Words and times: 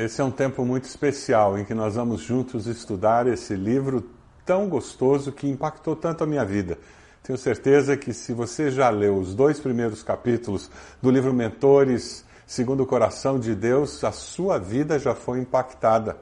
Esse 0.00 0.20
é 0.20 0.24
um 0.24 0.30
tempo 0.30 0.64
muito 0.64 0.84
especial 0.84 1.58
em 1.58 1.64
que 1.64 1.74
nós 1.74 1.96
vamos 1.96 2.20
juntos 2.20 2.68
estudar 2.68 3.26
esse 3.26 3.56
livro 3.56 4.08
tão 4.46 4.68
gostoso 4.68 5.32
que 5.32 5.48
impactou 5.48 5.96
tanto 5.96 6.22
a 6.22 6.26
minha 6.26 6.44
vida. 6.44 6.78
Tenho 7.20 7.36
certeza 7.36 7.96
que 7.96 8.12
se 8.12 8.32
você 8.32 8.70
já 8.70 8.90
leu 8.90 9.16
os 9.16 9.34
dois 9.34 9.58
primeiros 9.58 10.00
capítulos 10.04 10.70
do 11.02 11.10
livro 11.10 11.34
Mentores 11.34 12.24
segundo 12.46 12.84
o 12.84 12.86
coração 12.86 13.40
de 13.40 13.56
Deus, 13.56 14.04
a 14.04 14.12
sua 14.12 14.56
vida 14.56 15.00
já 15.00 15.16
foi 15.16 15.40
impactada. 15.40 16.16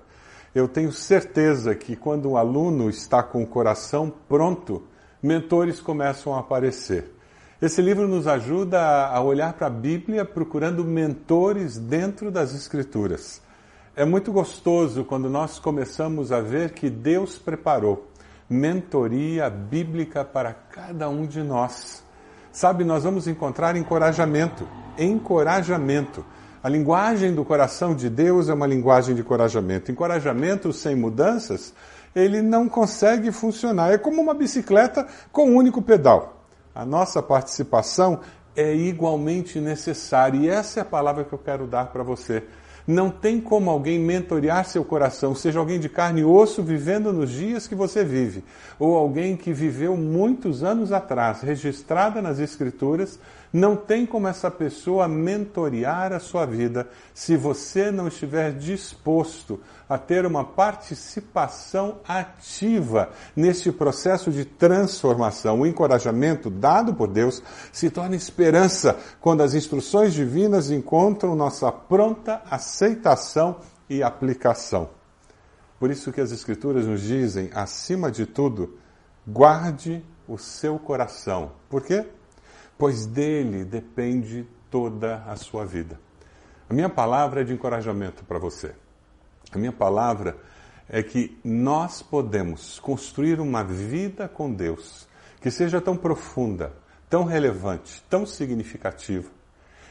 Eu 0.55 0.67
tenho 0.67 0.91
certeza 0.91 1.75
que 1.75 1.95
quando 1.95 2.31
um 2.31 2.39
aluno 2.39 2.89
está 2.89 3.23
com 3.23 3.43
o 3.43 3.47
coração 3.47 4.11
pronto, 4.27 4.85
mentores 5.23 5.81
começam 5.81 6.35
a 6.35 6.41
aparecer. 6.41 7.15
Esse 7.61 7.83
livro 7.83 8.09
nos 8.09 8.27
ajuda 8.27 9.07
a 9.07 9.21
olhar 9.21 9.53
para 9.53 9.67
a 9.67 9.71
Bíblia 9.71 10.25
procurando 10.25 10.83
mentores 10.83 11.77
dentro 11.77 12.31
das 12.31 12.55
Escrituras. 12.55 13.45
É 13.99 14.05
muito 14.05 14.31
gostoso 14.31 15.07
quando 15.07 15.31
nós 15.31 15.59
começamos 15.59 16.31
a 16.31 16.39
ver 16.39 16.73
que 16.73 16.91
Deus 16.91 17.39
preparou 17.39 18.07
mentoria 18.47 19.49
bíblica 19.49 20.23
para 20.23 20.53
cada 20.53 21.09
um 21.09 21.25
de 21.25 21.43
nós. 21.43 22.05
Sabe, 22.53 22.85
nós 22.85 23.05
vamos 23.05 23.27
encontrar 23.27 23.75
encorajamento, 23.75 24.69
encorajamento. 24.99 26.23
A 26.63 26.69
linguagem 26.69 27.35
do 27.35 27.43
coração 27.43 27.95
de 27.95 28.11
Deus 28.11 28.51
é 28.51 28.53
uma 28.53 28.67
linguagem 28.67 29.15
de 29.15 29.23
encorajamento. 29.23 29.91
Encorajamento 29.91 30.75
sem 30.75 30.95
mudanças, 30.95 31.73
ele 32.15 32.43
não 32.43 32.69
consegue 32.69 33.33
funcionar. 33.33 33.95
É 33.95 33.97
como 33.97 34.21
uma 34.21 34.35
bicicleta 34.35 35.07
com 35.33 35.53
um 35.53 35.57
único 35.57 35.81
pedal. 35.81 36.45
A 36.75 36.85
nossa 36.85 37.23
participação 37.23 38.21
é 38.55 38.75
igualmente 38.75 39.59
necessária 39.59 40.37
e 40.39 40.51
essa 40.51 40.81
é 40.81 40.83
a 40.83 40.85
palavra 40.85 41.25
que 41.25 41.33
eu 41.33 41.39
quero 41.39 41.67
dar 41.67 41.87
para 41.87 42.03
você. 42.03 42.45
Não 42.87 43.11
tem 43.11 43.41
como 43.41 43.69
alguém 43.69 43.99
mentorear 43.99 44.65
seu 44.65 44.85
coração, 44.85 45.35
seja 45.35 45.59
alguém 45.59 45.81
de 45.81 45.89
carne 45.89 46.21
e 46.21 46.25
osso 46.25 46.63
vivendo 46.63 47.13
nos 47.13 47.31
dias 47.31 47.67
que 47.67 47.75
você 47.75 48.05
vive, 48.05 48.45
ou 48.79 48.97
alguém 48.97 49.37
que 49.37 49.53
viveu 49.53 49.97
muitos 49.97 50.63
anos 50.63 50.93
atrás, 50.93 51.41
registrada 51.41 52.23
nas 52.23 52.39
Escrituras, 52.39 53.19
não 53.53 53.75
tem 53.75 54.07
como 54.07 54.29
essa 54.29 54.51
pessoa 54.51 55.09
mentorear 55.09 56.13
a 56.13 56.21
sua 56.21 56.45
vida 56.47 56.89
se 57.15 57.37
você 57.37 57.91
não 57.91 58.07
estiver 58.07 58.53
disposto 58.53 59.61
a 59.89 59.97
ter 59.97 60.27
uma 60.27 60.45
participação 60.45 62.01
ativa 62.07 63.11
neste 63.35 63.71
processo 63.71 64.31
de 64.31 64.45
transformação. 64.45 65.61
O 65.61 65.67
encorajamento 65.67 66.51
dado 66.51 66.95
por 66.95 67.09
Deus 67.09 67.43
se 67.73 67.91
torna 67.91 68.17
esperança 68.17 68.99
quando 69.21 69.43
as 69.43 69.55
instruções 69.55 70.13
divinas 70.13 70.71
encontram 70.71 71.37
nossa 71.37 71.71
pronta 71.71 72.43
aceitação 72.51 73.61
e 73.89 74.03
aplicação. 74.03 74.91
Por 75.79 75.91
isso 75.91 76.13
que 76.13 76.21
as 76.21 76.33
Escrituras 76.33 76.87
nos 76.87 77.03
dizem, 77.03 77.51
acima 77.55 78.11
de 78.11 78.27
tudo, 78.27 78.79
guarde 79.27 80.05
o 80.27 80.39
seu 80.39 80.79
coração. 80.79 81.53
Por 81.69 81.83
quê? 81.83 82.07
Pois 82.79 83.07
dele 83.07 83.65
depende 83.65 84.47
toda 84.71 85.23
a 85.27 85.37
sua 85.37 85.65
vida. 85.65 86.01
A 86.69 86.75
minha 86.75 86.89
palavra 86.89 87.43
é 87.43 87.45
de 87.45 87.53
encorajamento 87.53 88.25
para 88.25 88.39
você. 88.39 88.75
A 89.53 89.59
minha 89.59 89.73
palavra 89.73 90.37
é 90.89 91.03
que 91.03 91.39
nós 91.45 92.03
podemos 92.03 92.79
construir 92.79 93.41
uma 93.41 93.65
vida 93.65 94.29
com 94.29 94.53
Deus 94.53 95.07
que 95.41 95.51
seja 95.51 95.81
tão 95.81 95.97
profunda, 95.97 96.73
tão 97.09 97.25
relevante, 97.25 98.03
tão 98.09 98.27
significativa, 98.27 99.31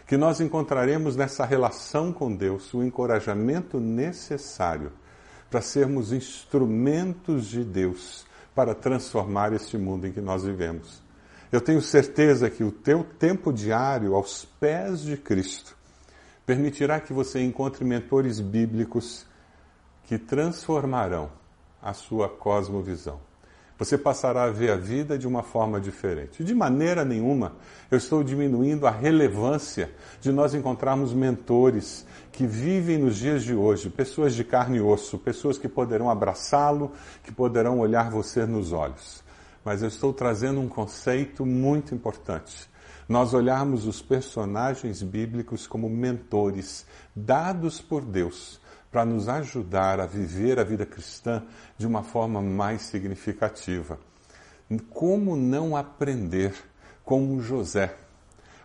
que 0.07 0.17
nós 0.17 0.39
encontraremos 0.41 1.15
nessa 1.15 1.45
relação 1.45 2.11
com 2.11 2.33
Deus 2.33 2.73
o 2.73 2.83
encorajamento 2.83 3.79
necessário 3.79 4.91
para 5.49 5.61
sermos 5.61 6.11
instrumentos 6.11 7.47
de 7.47 7.63
Deus 7.63 8.25
para 8.53 8.75
transformar 8.75 9.53
este 9.53 9.77
mundo 9.77 10.07
em 10.07 10.11
que 10.11 10.21
nós 10.21 10.43
vivemos. 10.43 11.01
Eu 11.51 11.61
tenho 11.61 11.81
certeza 11.81 12.49
que 12.49 12.63
o 12.63 12.71
teu 12.71 13.03
tempo 13.03 13.53
diário 13.53 14.15
aos 14.15 14.45
pés 14.59 15.01
de 15.01 15.15
Cristo 15.15 15.75
permitirá 16.45 16.99
que 16.99 17.13
você 17.13 17.41
encontre 17.41 17.83
mentores 17.83 18.39
bíblicos 18.39 19.25
que 20.05 20.17
transformarão 20.17 21.29
a 21.81 21.93
sua 21.93 22.29
cosmovisão. 22.29 23.19
Você 23.77 23.97
passará 23.97 24.43
a 24.43 24.49
ver 24.49 24.71
a 24.71 24.77
vida 24.77 25.17
de 25.17 25.27
uma 25.27 25.43
forma 25.43 25.81
diferente. 25.81 26.45
De 26.45 26.55
maneira 26.55 27.03
nenhuma 27.03 27.53
eu 27.91 27.97
estou 27.97 28.23
diminuindo 28.23 28.87
a 28.87 28.91
relevância 28.91 29.91
de 30.21 30.31
nós 30.31 30.53
encontrarmos 30.53 31.13
mentores 31.13 32.05
que 32.31 32.47
vivem 32.47 32.97
nos 32.97 33.17
dias 33.17 33.43
de 33.43 33.53
hoje, 33.53 33.89
pessoas 33.89 34.33
de 34.33 34.45
carne 34.45 34.77
e 34.77 34.81
osso, 34.81 35.17
pessoas 35.17 35.57
que 35.57 35.67
poderão 35.67 36.09
abraçá-lo, 36.09 36.93
que 37.21 37.33
poderão 37.33 37.79
olhar 37.79 38.09
você 38.09 38.45
nos 38.45 38.71
olhos. 38.71 39.21
Mas 39.63 39.81
eu 39.81 39.89
estou 39.89 40.13
trazendo 40.13 40.61
um 40.61 40.69
conceito 40.69 41.45
muito 41.45 41.93
importante. 41.93 42.69
Nós 43.09 43.33
olharmos 43.33 43.85
os 43.85 44.01
personagens 44.01 45.03
bíblicos 45.03 45.67
como 45.67 45.89
mentores 45.89 46.85
dados 47.13 47.81
por 47.81 48.03
Deus 48.03 48.59
para 48.95 49.03
nos 49.03 49.27
ajudar 49.27 49.99
a 49.99 50.05
viver 50.05 50.57
a 50.57 50.63
vida 50.63 50.85
cristã 50.85 51.43
de 51.77 51.85
uma 51.85 52.01
forma 52.01 52.41
mais 52.41 52.83
significativa. 52.83 53.99
Como 54.89 55.35
não 55.35 55.75
aprender 55.75 56.53
como 57.03 57.41
José? 57.41 57.93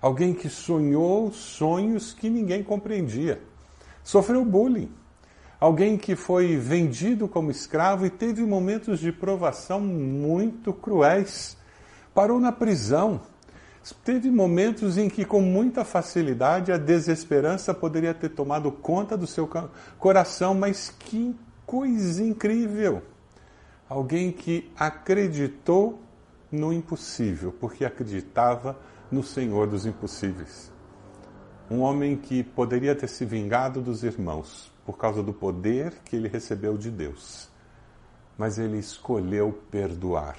Alguém 0.00 0.32
que 0.32 0.48
sonhou 0.48 1.32
sonhos 1.32 2.12
que 2.12 2.30
ninguém 2.30 2.62
compreendia, 2.62 3.42
sofreu 4.04 4.44
bullying. 4.44 4.92
Alguém 5.58 5.98
que 5.98 6.14
foi 6.14 6.56
vendido 6.56 7.26
como 7.26 7.50
escravo 7.50 8.06
e 8.06 8.10
teve 8.10 8.44
momentos 8.44 9.00
de 9.00 9.10
provação 9.10 9.80
muito 9.80 10.72
cruéis. 10.72 11.56
Parou 12.14 12.38
na 12.38 12.52
prisão, 12.52 13.20
Teve 14.04 14.30
momentos 14.30 14.98
em 14.98 15.08
que, 15.08 15.24
com 15.24 15.40
muita 15.40 15.84
facilidade, 15.84 16.70
a 16.70 16.76
desesperança 16.76 17.72
poderia 17.72 18.12
ter 18.12 18.28
tomado 18.30 18.70
conta 18.70 19.16
do 19.16 19.26
seu 19.26 19.48
coração, 19.98 20.54
mas 20.54 20.90
que 20.90 21.34
coisa 21.64 22.22
incrível! 22.22 23.02
Alguém 23.88 24.30
que 24.30 24.70
acreditou 24.76 26.00
no 26.52 26.72
impossível, 26.72 27.52
porque 27.58 27.84
acreditava 27.84 28.76
no 29.10 29.22
Senhor 29.22 29.66
dos 29.66 29.86
impossíveis. 29.86 30.70
Um 31.70 31.80
homem 31.80 32.16
que 32.16 32.42
poderia 32.42 32.94
ter 32.94 33.08
se 33.08 33.24
vingado 33.24 33.80
dos 33.80 34.02
irmãos 34.02 34.70
por 34.84 34.98
causa 34.98 35.22
do 35.22 35.32
poder 35.32 35.94
que 36.04 36.16
ele 36.16 36.28
recebeu 36.28 36.76
de 36.76 36.90
Deus, 36.90 37.48
mas 38.36 38.58
ele 38.58 38.78
escolheu 38.78 39.52
perdoar. 39.70 40.36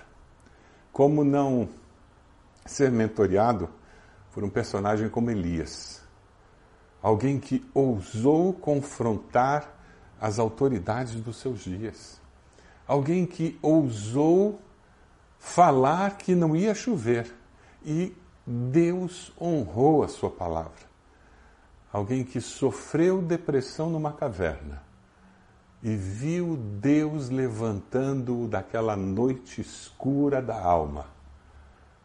Como 0.91 1.23
não 1.23 1.69
ser 2.65 2.91
mentoreado 2.91 3.69
por 4.33 4.43
um 4.43 4.49
personagem 4.49 5.09
como 5.09 5.29
Elias. 5.29 6.01
Alguém 7.01 7.39
que 7.39 7.65
ousou 7.73 8.53
confrontar 8.53 9.77
as 10.19 10.37
autoridades 10.39 11.15
dos 11.15 11.37
seus 11.37 11.61
dias. 11.61 12.21
Alguém 12.87 13.25
que 13.25 13.57
ousou 13.61 14.59
falar 15.39 16.17
que 16.17 16.35
não 16.35 16.55
ia 16.55 16.75
chover 16.75 17.33
e 17.83 18.15
Deus 18.45 19.33
honrou 19.39 20.03
a 20.03 20.07
sua 20.07 20.29
palavra. 20.29 20.91
Alguém 21.91 22.23
que 22.23 22.39
sofreu 22.39 23.21
depressão 23.21 23.89
numa 23.89 24.13
caverna 24.13 24.83
e 25.83 25.95
viu 25.95 26.55
Deus 26.55 27.29
levantando-o 27.29 28.47
daquela 28.47 28.95
noite 28.95 29.59
escura 29.59 30.41
da 30.41 30.61
alma 30.61 31.20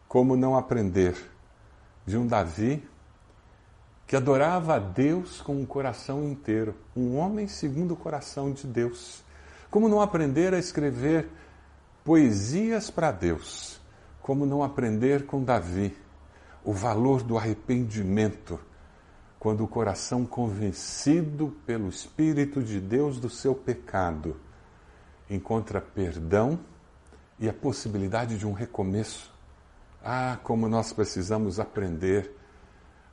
como 0.07 0.37
não 0.37 0.55
aprender 0.55 1.15
de 2.05 2.17
um 2.17 2.25
Davi 2.25 2.87
que 4.05 4.15
adorava 4.15 4.75
a 4.75 4.79
Deus 4.79 5.41
com 5.41 5.61
o 5.61 5.67
coração 5.67 6.23
inteiro, 6.23 6.73
um 6.95 7.17
homem 7.17 7.47
segundo 7.47 7.93
o 7.93 7.97
coração 7.97 8.53
de 8.53 8.65
Deus? 8.65 9.21
Como 9.69 9.89
não 9.89 9.99
aprender 9.99 10.53
a 10.53 10.59
escrever 10.59 11.27
poesias 12.05 12.89
para 12.89 13.11
Deus? 13.11 13.81
Como 14.21 14.45
não 14.45 14.63
aprender 14.63 15.25
com 15.25 15.43
Davi 15.43 15.95
o 16.63 16.71
valor 16.71 17.21
do 17.21 17.37
arrependimento, 17.37 18.59
quando 19.37 19.63
o 19.63 19.67
coração 19.67 20.25
convencido 20.25 21.55
pelo 21.65 21.89
Espírito 21.89 22.63
de 22.63 22.79
Deus 22.79 23.19
do 23.19 23.29
seu 23.29 23.53
pecado 23.53 24.37
encontra 25.29 25.81
perdão 25.81 26.59
e 27.37 27.47
a 27.47 27.53
possibilidade 27.53 28.37
de 28.37 28.47
um 28.47 28.53
recomeço? 28.53 29.36
Ah, 30.03 30.37
como 30.43 30.67
nós 30.69 30.93
precisamos 30.93 31.59
aprender 31.59 32.31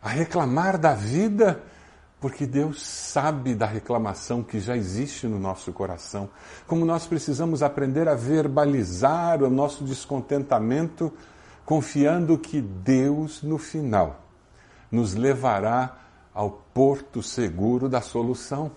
a 0.03 0.09
reclamar 0.09 0.79
da 0.79 0.95
vida, 0.95 1.63
porque 2.21 2.47
Deus 2.47 2.83
sabe 2.83 3.55
da 3.55 3.67
reclamação 3.67 4.43
que 4.43 4.61
já 4.61 4.77
existe 4.77 5.27
no 5.27 5.39
nosso 5.39 5.73
coração. 5.73 6.31
Como 6.67 6.85
nós 6.85 7.07
precisamos 7.07 7.63
aprender 7.63 8.09
a 8.09 8.15
verbalizar 8.15 9.43
o 9.43 9.51
nosso 9.51 9.85
descontentamento, 9.85 11.13
confiando 11.65 12.39
que 12.39 12.61
Deus, 12.61 13.43
no 13.43 13.59
final, 13.59 14.23
nos 14.91 15.15
levará 15.15 15.99
ao 16.33 16.51
porto 16.51 17.23
seguro 17.23 17.89
da 17.89 18.01
solução. 18.01 18.71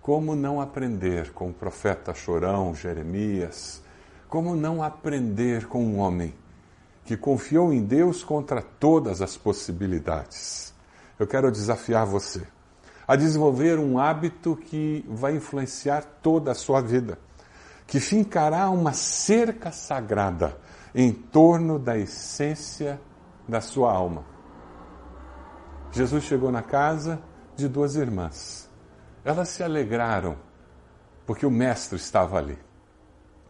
Como 0.00 0.36
não 0.36 0.60
aprender 0.60 1.32
com 1.32 1.50
o 1.50 1.54
profeta 1.54 2.12
chorão 2.12 2.74
Jeremias? 2.74 3.82
Como 4.28 4.54
não 4.54 4.82
aprender 4.82 5.66
com 5.66 5.82
um 5.84 5.98
homem 5.98 6.34
que 7.04 7.16
confiou 7.16 7.72
em 7.72 7.82
Deus 7.82 8.24
contra 8.24 8.62
todas 8.62 9.20
as 9.20 9.36
possibilidades? 9.36 10.72
Eu 11.18 11.26
quero 11.26 11.50
desafiar 11.50 12.06
você 12.06 12.46
a 13.06 13.16
desenvolver 13.16 13.78
um 13.78 13.98
hábito 13.98 14.56
que 14.56 15.04
vai 15.08 15.36
influenciar 15.36 16.02
toda 16.22 16.52
a 16.52 16.54
sua 16.54 16.80
vida, 16.80 17.18
que 17.86 18.00
fincará 18.00 18.70
uma 18.70 18.92
cerca 18.92 19.70
sagrada 19.70 20.56
em 20.94 21.12
torno 21.12 21.78
da 21.78 21.98
essência 21.98 23.00
da 23.46 23.60
sua 23.60 23.92
alma. 23.92 24.24
Jesus 25.92 26.24
chegou 26.24 26.50
na 26.50 26.62
casa 26.62 27.20
de 27.54 27.68
duas 27.68 27.94
irmãs. 27.94 28.70
Elas 29.24 29.50
se 29.50 29.62
alegraram 29.62 30.36
porque 31.26 31.46
o 31.46 31.50
Mestre 31.50 31.96
estava 31.96 32.38
ali. 32.38 32.58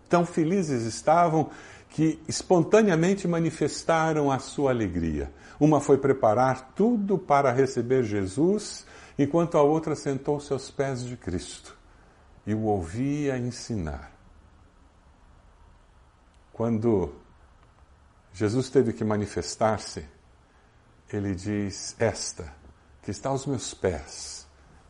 Tão 0.08 0.26
felizes 0.26 0.82
estavam 0.82 1.50
que 1.94 2.20
espontaneamente 2.26 3.28
manifestaram 3.28 4.28
a 4.28 4.40
sua 4.40 4.72
alegria. 4.72 5.32
Uma 5.60 5.80
foi 5.80 5.96
preparar 5.96 6.72
tudo 6.74 7.16
para 7.16 7.52
receber 7.52 8.02
Jesus, 8.02 8.84
enquanto 9.16 9.56
a 9.56 9.62
outra 9.62 9.94
sentou-se 9.94 10.52
aos 10.52 10.72
pés 10.72 11.04
de 11.04 11.16
Cristo 11.16 11.78
e 12.44 12.52
o 12.52 12.64
ouvia 12.64 13.38
ensinar. 13.38 14.10
Quando 16.52 17.14
Jesus 18.32 18.68
teve 18.68 18.92
que 18.92 19.04
manifestar-se, 19.04 20.04
ele 21.12 21.32
diz: 21.32 21.94
Esta, 21.96 22.52
que 23.04 23.12
está 23.12 23.28
aos 23.28 23.46
meus 23.46 23.72
pés, 23.72 24.48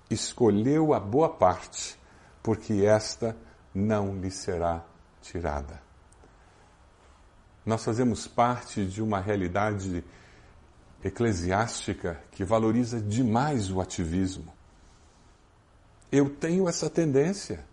escolheu 0.09 0.95
a 0.95 1.01
boa 1.01 1.29
parte, 1.29 2.01
porque 2.43 2.87
esta 2.87 3.37
não 3.75 4.19
lhe 4.19 4.31
será 4.31 4.83
tirada. 5.21 5.84
Nós 7.65 7.85
fazemos 7.85 8.27
parte 8.27 8.85
de 8.85 9.03
uma 9.03 9.21
realidade 9.21 10.05
eclesiástica 11.03 12.21
que 12.33 12.45
valoriza 12.45 13.01
demais 13.01 13.71
o 13.71 13.81
ativismo. 13.81 14.53
Eu 16.13 16.29
tenho 16.31 16.69
essa 16.69 16.91
tendência 16.91 17.65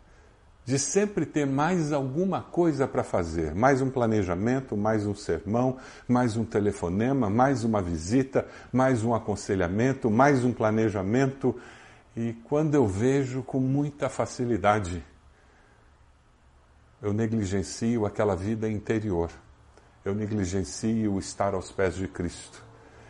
de 0.63 0.77
sempre 0.77 1.25
ter 1.25 1.45
mais 1.45 1.91
alguma 1.91 2.41
coisa 2.41 2.87
para 2.87 3.03
fazer, 3.03 3.53
mais 3.55 3.81
um 3.81 3.89
planejamento, 3.89 4.77
mais 4.77 5.05
um 5.05 5.15
sermão, 5.15 5.77
mais 6.07 6.37
um 6.37 6.45
telefonema, 6.45 7.29
mais 7.29 7.63
uma 7.63 7.81
visita, 7.81 8.47
mais 8.71 9.03
um 9.03 9.13
aconselhamento, 9.13 10.09
mais 10.09 10.45
um 10.45 10.53
planejamento. 10.53 11.59
E 12.15 12.33
quando 12.43 12.75
eu 12.75 12.87
vejo 12.87 13.41
com 13.43 13.59
muita 13.59 14.07
facilidade, 14.07 15.03
eu 17.01 17.11
negligencio 17.11 18.05
aquela 18.05 18.35
vida 18.35 18.69
interior. 18.69 19.31
Eu 20.03 20.15
negligencio 20.15 21.13
o 21.13 21.19
estar 21.19 21.53
aos 21.53 21.71
pés 21.71 21.95
de 21.95 22.07
Cristo. 22.07 22.63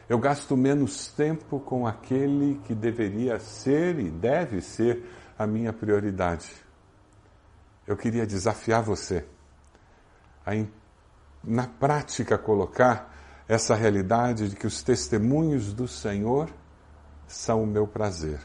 Eu 0.09 0.19
gasto 0.19 0.57
menos 0.57 1.07
tempo 1.07 1.59
com 1.59 1.87
aquele 1.87 2.59
que 2.65 2.75
deveria 2.75 3.39
ser 3.39 3.97
e 3.99 4.09
deve 4.09 4.61
ser 4.61 5.05
a 5.37 5.47
minha 5.47 5.71
prioridade 5.71 6.51
eu 7.91 7.97
queria 7.97 8.25
desafiar 8.25 8.81
você 8.81 9.25
a, 10.45 10.51
na 11.43 11.67
prática, 11.67 12.37
colocar 12.37 13.13
essa 13.47 13.75
realidade 13.75 14.49
de 14.49 14.55
que 14.55 14.65
os 14.65 14.81
testemunhos 14.81 15.73
do 15.73 15.87
Senhor 15.87 16.49
são 17.27 17.63
o 17.63 17.67
meu 17.67 17.85
prazer. 17.85 18.39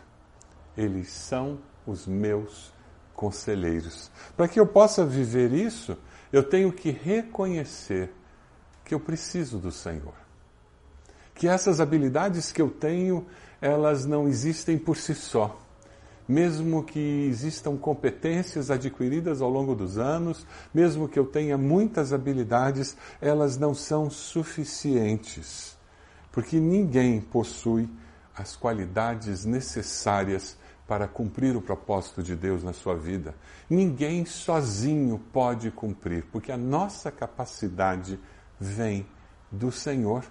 Eles 0.77 1.11
são 1.11 1.61
os 1.87 2.07
meus 2.07 2.75
conselheiros. 3.15 4.11
Para 4.37 4.49
que 4.49 4.59
eu 4.59 4.67
possa 4.67 5.07
viver 5.07 5.53
isso, 5.53 5.97
eu 6.33 6.43
tenho 6.43 6.73
que 6.73 6.91
reconhecer 6.91 8.13
que 8.87 8.95
eu 8.95 9.01
preciso 9.01 9.59
do 9.59 9.71
Senhor. 9.71 10.15
Que 11.35 11.47
essas 11.47 11.79
habilidades 11.79 12.51
que 12.51 12.63
eu 12.63 12.71
tenho, 12.71 13.27
elas 13.61 14.07
não 14.07 14.27
existem 14.27 14.79
por 14.79 14.97
si 14.97 15.15
só 15.15 15.61
mesmo 16.29 16.83
que 16.83 17.27
existam 17.29 17.77
competências 17.77 18.71
adquiridas 18.71 19.41
ao 19.41 19.49
longo 19.49 19.75
dos 19.75 19.97
anos, 19.97 20.47
mesmo 20.75 21.09
que 21.09 21.19
eu 21.19 21.25
tenha 21.25 21.57
muitas 21.57 22.13
habilidades, 22.13 22.97
elas 23.21 23.57
não 23.57 23.75
são 23.75 24.11
suficientes, 24.11 25.77
porque 26.33 26.59
ninguém 26.59 27.21
possui 27.21 27.89
as 28.35 28.57
qualidades 28.57 29.45
necessárias 29.45 30.57
para 30.87 31.09
cumprir 31.09 31.57
o 31.57 31.63
propósito 31.63 32.23
de 32.23 32.37
Deus 32.37 32.63
na 32.63 32.73
sua 32.73 32.95
vida. 32.95 33.35
Ninguém 33.69 34.25
sozinho 34.25 35.21
pode 35.33 35.71
cumprir, 35.71 36.25
porque 36.31 36.53
a 36.53 36.57
nossa 36.57 37.11
capacidade 37.11 38.19
vem 38.59 39.07
do 39.51 39.71
Senhor. 39.71 40.25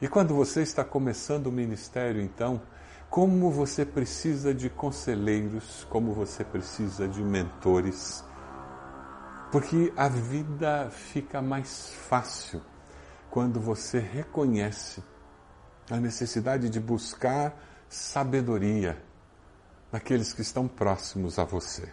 E 0.00 0.08
quando 0.08 0.34
você 0.34 0.62
está 0.62 0.84
começando 0.84 1.46
o 1.46 1.52
ministério, 1.52 2.20
então, 2.20 2.60
como 3.08 3.50
você 3.50 3.84
precisa 3.84 4.54
de 4.54 4.68
conselheiros, 4.68 5.86
como 5.90 6.12
você 6.12 6.42
precisa 6.42 7.06
de 7.06 7.22
mentores, 7.22 8.24
porque 9.50 9.92
a 9.96 10.08
vida 10.08 10.90
fica 10.90 11.42
mais 11.42 11.90
fácil 12.08 12.62
quando 13.30 13.60
você 13.60 13.98
reconhece 13.98 15.02
a 15.90 15.98
necessidade 15.98 16.70
de 16.70 16.80
buscar 16.80 17.54
sabedoria 17.88 19.02
naqueles 19.92 20.32
que 20.32 20.40
estão 20.40 20.66
próximos 20.66 21.38
a 21.38 21.44
você. 21.44 21.92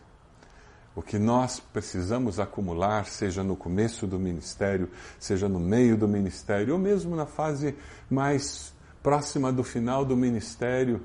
O 0.95 1.01
que 1.01 1.19
nós 1.19 1.59
precisamos 1.59 2.39
acumular, 2.39 3.05
seja 3.05 3.43
no 3.43 3.55
começo 3.55 4.07
do 4.07 4.19
ministério, 4.19 4.89
seja 5.19 5.47
no 5.47 5.59
meio 5.59 5.95
do 5.95 6.07
ministério, 6.07 6.73
ou 6.73 6.79
mesmo 6.79 7.15
na 7.15 7.25
fase 7.25 7.75
mais 8.09 8.73
próxima 9.01 9.51
do 9.51 9.63
final 9.63 10.03
do 10.03 10.17
ministério, 10.17 11.01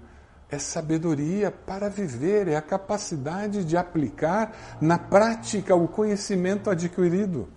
é 0.51 0.59
sabedoria 0.59 1.51
para 1.51 1.89
viver, 1.89 2.49
é 2.49 2.57
a 2.57 2.63
capacidade 2.63 3.65
de 3.65 3.77
aplicar 3.77 4.77
na 4.81 4.99
prática 4.99 5.75
o 5.75 5.89
conhecimento 5.89 6.71
adquirido. 6.71 7.49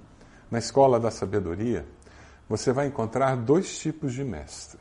Na 0.49 0.59
escola 0.59 0.99
da 0.99 1.11
sabedoria, 1.11 1.85
você 2.47 2.71
vai 2.71 2.87
encontrar 2.87 3.35
dois 3.35 3.77
tipos 3.77 4.13
de 4.13 4.23
mestre. 4.23 4.79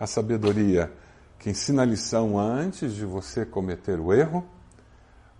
A 0.00 0.06
sabedoria 0.06 0.92
que 1.38 1.50
ensina 1.50 1.82
a 1.82 1.84
lição 1.84 2.38
antes 2.38 2.94
de 2.94 3.04
você 3.04 3.44
cometer 3.44 3.98
o 3.98 4.12
erro, 4.12 4.46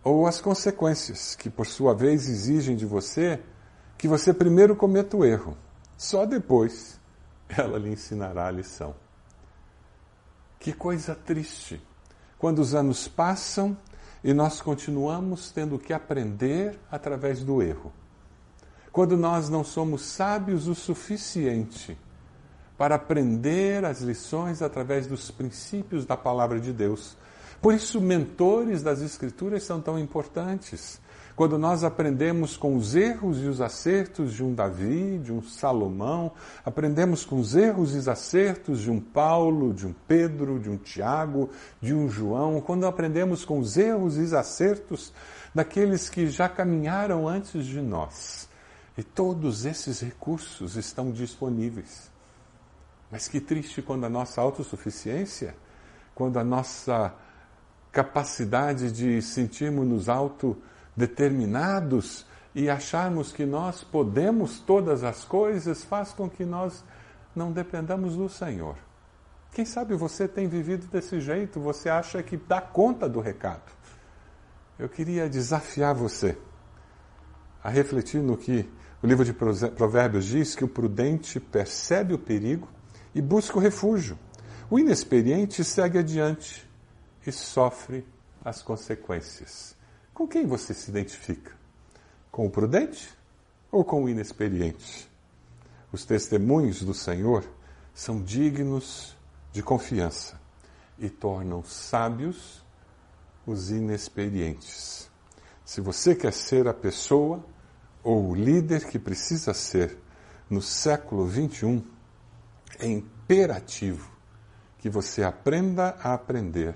ou 0.04 0.26
as 0.26 0.40
consequências, 0.40 1.34
que 1.36 1.48
por 1.48 1.66
sua 1.66 1.94
vez 1.94 2.28
exigem 2.28 2.76
de 2.76 2.86
você 2.86 3.40
que 3.96 4.08
você 4.08 4.34
primeiro 4.34 4.74
cometa 4.74 5.16
o 5.16 5.24
erro. 5.24 5.56
Só 5.96 6.26
depois 6.26 7.00
ela 7.48 7.78
lhe 7.78 7.90
ensinará 7.90 8.46
a 8.46 8.50
lição. 8.50 8.94
Que 10.58 10.72
coisa 10.72 11.14
triste 11.14 11.80
quando 12.38 12.58
os 12.58 12.74
anos 12.74 13.06
passam 13.06 13.76
e 14.24 14.32
nós 14.32 14.60
continuamos 14.60 15.50
tendo 15.50 15.78
que 15.78 15.92
aprender 15.92 16.78
através 16.90 17.44
do 17.44 17.62
erro. 17.62 17.92
Quando 18.90 19.16
nós 19.16 19.48
não 19.48 19.64
somos 19.64 20.02
sábios 20.02 20.66
o 20.66 20.74
suficiente 20.74 21.96
para 22.76 22.96
aprender 22.96 23.84
as 23.84 24.00
lições 24.00 24.60
através 24.60 25.06
dos 25.06 25.30
princípios 25.30 26.04
da 26.04 26.16
palavra 26.16 26.58
de 26.58 26.72
Deus. 26.72 27.16
Por 27.62 27.72
isso, 27.72 28.00
mentores 28.00 28.82
das 28.82 29.00
Escrituras 29.00 29.62
são 29.62 29.80
tão 29.80 29.98
importantes 29.98 31.00
quando 31.34 31.58
nós 31.58 31.82
aprendemos 31.82 32.58
com 32.58 32.76
os 32.76 32.94
erros 32.94 33.42
e 33.42 33.46
os 33.46 33.60
acertos 33.60 34.34
de 34.34 34.44
um 34.44 34.54
Davi, 34.54 35.18
de 35.18 35.32
um 35.32 35.42
Salomão, 35.42 36.32
aprendemos 36.64 37.24
com 37.24 37.40
os 37.40 37.56
erros 37.56 37.94
e 37.94 37.98
os 37.98 38.06
acertos 38.06 38.80
de 38.80 38.90
um 38.90 39.00
Paulo, 39.00 39.72
de 39.72 39.86
um 39.86 39.94
Pedro, 40.06 40.58
de 40.58 40.68
um 40.68 40.76
Tiago, 40.76 41.48
de 41.80 41.94
um 41.94 42.08
João, 42.08 42.60
quando 42.60 42.86
aprendemos 42.86 43.46
com 43.46 43.58
os 43.58 43.78
erros 43.78 44.18
e 44.18 44.20
os 44.20 44.34
acertos 44.34 45.12
daqueles 45.54 46.10
que 46.10 46.26
já 46.26 46.48
caminharam 46.50 47.26
antes 47.26 47.64
de 47.64 47.80
nós. 47.80 48.48
E 48.96 49.02
todos 49.02 49.64
esses 49.64 50.00
recursos 50.00 50.76
estão 50.76 51.10
disponíveis. 51.10 52.10
Mas 53.10 53.26
que 53.26 53.40
triste 53.40 53.80
quando 53.80 54.04
a 54.04 54.10
nossa 54.10 54.40
autossuficiência, 54.42 55.54
quando 56.14 56.38
a 56.38 56.44
nossa 56.44 57.14
capacidade 57.92 58.90
de 58.90 59.20
sentirmos-nos 59.20 60.08
auto 60.08 60.56
determinados 60.96 62.26
e 62.54 62.68
acharmos 62.68 63.32
que 63.32 63.44
nós 63.44 63.84
podemos 63.84 64.58
todas 64.60 65.04
as 65.04 65.24
coisas 65.24 65.84
faz 65.84 66.12
com 66.12 66.28
que 66.28 66.44
nós 66.44 66.82
não 67.36 67.52
dependamos 67.52 68.16
do 68.16 68.28
Senhor. 68.28 68.76
Quem 69.52 69.66
sabe 69.66 69.94
você 69.94 70.26
tem 70.26 70.48
vivido 70.48 70.86
desse 70.86 71.20
jeito, 71.20 71.60
você 71.60 71.90
acha 71.90 72.22
que 72.22 72.36
dá 72.36 72.60
conta 72.60 73.06
do 73.06 73.20
recado. 73.20 73.70
Eu 74.78 74.88
queria 74.88 75.28
desafiar 75.28 75.94
você 75.94 76.36
a 77.62 77.68
refletir 77.68 78.22
no 78.22 78.36
que 78.36 78.68
o 79.02 79.06
livro 79.06 79.24
de 79.24 79.32
Provérbios 79.32 80.24
diz: 80.24 80.54
que 80.54 80.64
o 80.64 80.68
prudente 80.68 81.38
percebe 81.38 82.14
o 82.14 82.18
perigo 82.18 82.66
e 83.14 83.20
busca 83.20 83.58
o 83.58 83.60
refúgio. 83.60 84.18
O 84.70 84.78
inexperiente 84.78 85.62
segue 85.62 85.98
adiante 85.98 86.71
e 87.26 87.32
sofre 87.32 88.06
as 88.44 88.62
consequências. 88.62 89.76
Com 90.12 90.26
quem 90.26 90.46
você 90.46 90.74
se 90.74 90.90
identifica? 90.90 91.52
Com 92.30 92.46
o 92.46 92.50
prudente 92.50 93.08
ou 93.70 93.84
com 93.84 94.04
o 94.04 94.08
inexperiente? 94.08 95.10
Os 95.92 96.04
testemunhos 96.04 96.82
do 96.82 96.94
Senhor 96.94 97.44
são 97.94 98.22
dignos 98.22 99.16
de 99.52 99.62
confiança 99.62 100.40
e 100.98 101.08
tornam 101.10 101.62
sábios 101.62 102.64
os 103.46 103.70
inexperientes. 103.70 105.10
Se 105.64 105.80
você 105.80 106.14
quer 106.14 106.32
ser 106.32 106.66
a 106.68 106.74
pessoa 106.74 107.44
ou 108.02 108.30
o 108.30 108.34
líder 108.34 108.86
que 108.86 108.98
precisa 108.98 109.54
ser 109.54 109.96
no 110.48 110.60
século 110.60 111.26
21, 111.26 111.84
é 112.78 112.86
imperativo 112.86 114.10
que 114.78 114.90
você 114.90 115.22
aprenda 115.22 115.96
a 116.02 116.14
aprender 116.14 116.74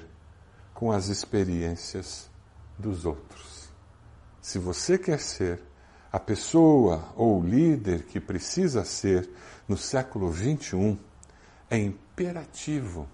com 0.77 0.93
as 0.93 1.09
experiências 1.09 2.29
dos 2.79 3.07
outros. 3.07 3.71
Se 4.43 4.59
você 4.59 4.99
quer 4.99 5.19
ser 5.19 5.63
a 6.13 6.21
pessoa 6.21 7.03
ou 7.17 7.43
líder 7.43 8.03
que 8.03 8.21
precisa 8.21 8.85
ser 8.85 9.27
no 9.67 9.77
século 9.79 10.31
21, 10.31 10.99
é 11.71 11.79
imperativo 11.79 13.09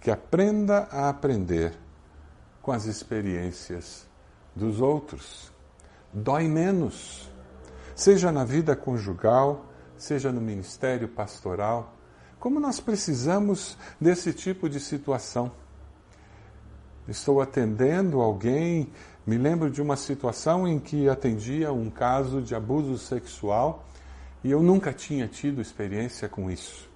que 0.00 0.10
aprenda 0.10 0.88
a 0.90 1.10
aprender 1.10 1.76
com 2.62 2.72
as 2.72 2.86
experiências 2.86 4.06
dos 4.54 4.80
outros. 4.80 5.52
Dói 6.10 6.48
menos, 6.48 7.30
seja 7.94 8.32
na 8.32 8.42
vida 8.42 8.74
conjugal, 8.74 9.66
seja 9.98 10.32
no 10.32 10.40
ministério 10.40 11.08
pastoral. 11.08 11.94
Como 12.40 12.58
nós 12.58 12.80
precisamos 12.80 13.76
desse 14.00 14.32
tipo 14.32 14.66
de 14.66 14.80
situação? 14.80 15.52
Estou 17.08 17.40
atendendo 17.40 18.20
alguém, 18.20 18.90
me 19.26 19.38
lembro 19.38 19.70
de 19.70 19.80
uma 19.80 19.96
situação 19.96 20.66
em 20.66 20.78
que 20.78 21.08
atendia 21.08 21.72
um 21.72 21.88
caso 21.88 22.42
de 22.42 22.54
abuso 22.54 22.98
sexual 22.98 23.84
e 24.42 24.50
eu 24.50 24.62
nunca 24.62 24.92
tinha 24.92 25.28
tido 25.28 25.60
experiência 25.60 26.28
com 26.28 26.50
isso. 26.50 26.88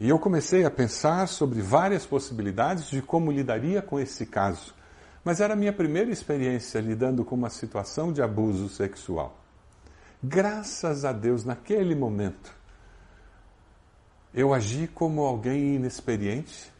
E 0.00 0.08
eu 0.08 0.18
comecei 0.18 0.64
a 0.64 0.70
pensar 0.70 1.26
sobre 1.26 1.60
várias 1.60 2.06
possibilidades 2.06 2.88
de 2.88 3.02
como 3.02 3.32
lidaria 3.32 3.82
com 3.82 3.98
esse 3.98 4.24
caso. 4.24 4.72
Mas 5.24 5.40
era 5.40 5.54
a 5.54 5.56
minha 5.56 5.72
primeira 5.72 6.10
experiência 6.10 6.80
lidando 6.80 7.24
com 7.24 7.34
uma 7.34 7.50
situação 7.50 8.12
de 8.12 8.22
abuso 8.22 8.68
sexual. 8.68 9.36
Graças 10.22 11.04
a 11.04 11.12
Deus, 11.12 11.44
naquele 11.44 11.94
momento, 11.94 12.52
eu 14.32 14.54
agi 14.54 14.86
como 14.86 15.22
alguém 15.22 15.74
inexperiente 15.74 16.72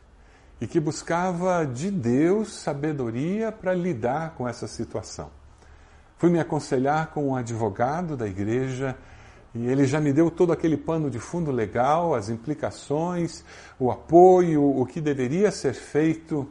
e 0.61 0.67
que 0.67 0.81
buscava 0.81 1.65
de 1.65 1.91
Deus 1.91 2.53
sabedoria 2.53 3.53
para 3.53 3.75
lidar 3.75 4.35
com 4.35 4.49
essa 4.49 4.67
situação. 4.67 5.31
Fui 6.17 6.31
me 6.31 6.41
aconselhar 6.41 7.09
com 7.09 7.29
um 7.29 7.37
advogado 7.37 8.17
da 8.17 8.27
igreja 8.27 8.97
e 9.55 9.67
ele 9.67 9.87
já 9.87 10.00
me 10.00 10.12
deu 10.12 10.31
todo 10.31 10.53
aquele 10.53 10.77
pano 10.77 11.11
de 11.11 11.19
fundo 11.19 11.50
legal, 11.50 12.15
as 12.15 12.29
implicações, 12.29 13.45
o 13.79 13.91
apoio, 13.91 14.62
o 14.62 14.85
que 14.85 15.00
deveria 15.00 15.50
ser 15.50 15.75
feito. 15.75 16.49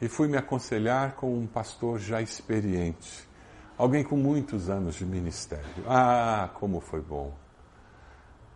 E 0.00 0.08
fui 0.08 0.26
me 0.26 0.36
aconselhar 0.36 1.12
com 1.12 1.38
um 1.38 1.46
pastor 1.46 1.98
já 1.98 2.20
experiente, 2.20 3.28
alguém 3.78 4.02
com 4.02 4.16
muitos 4.16 4.68
anos 4.68 4.96
de 4.96 5.06
ministério. 5.06 5.84
Ah, 5.86 6.50
como 6.54 6.80
foi 6.80 7.00
bom! 7.00 7.32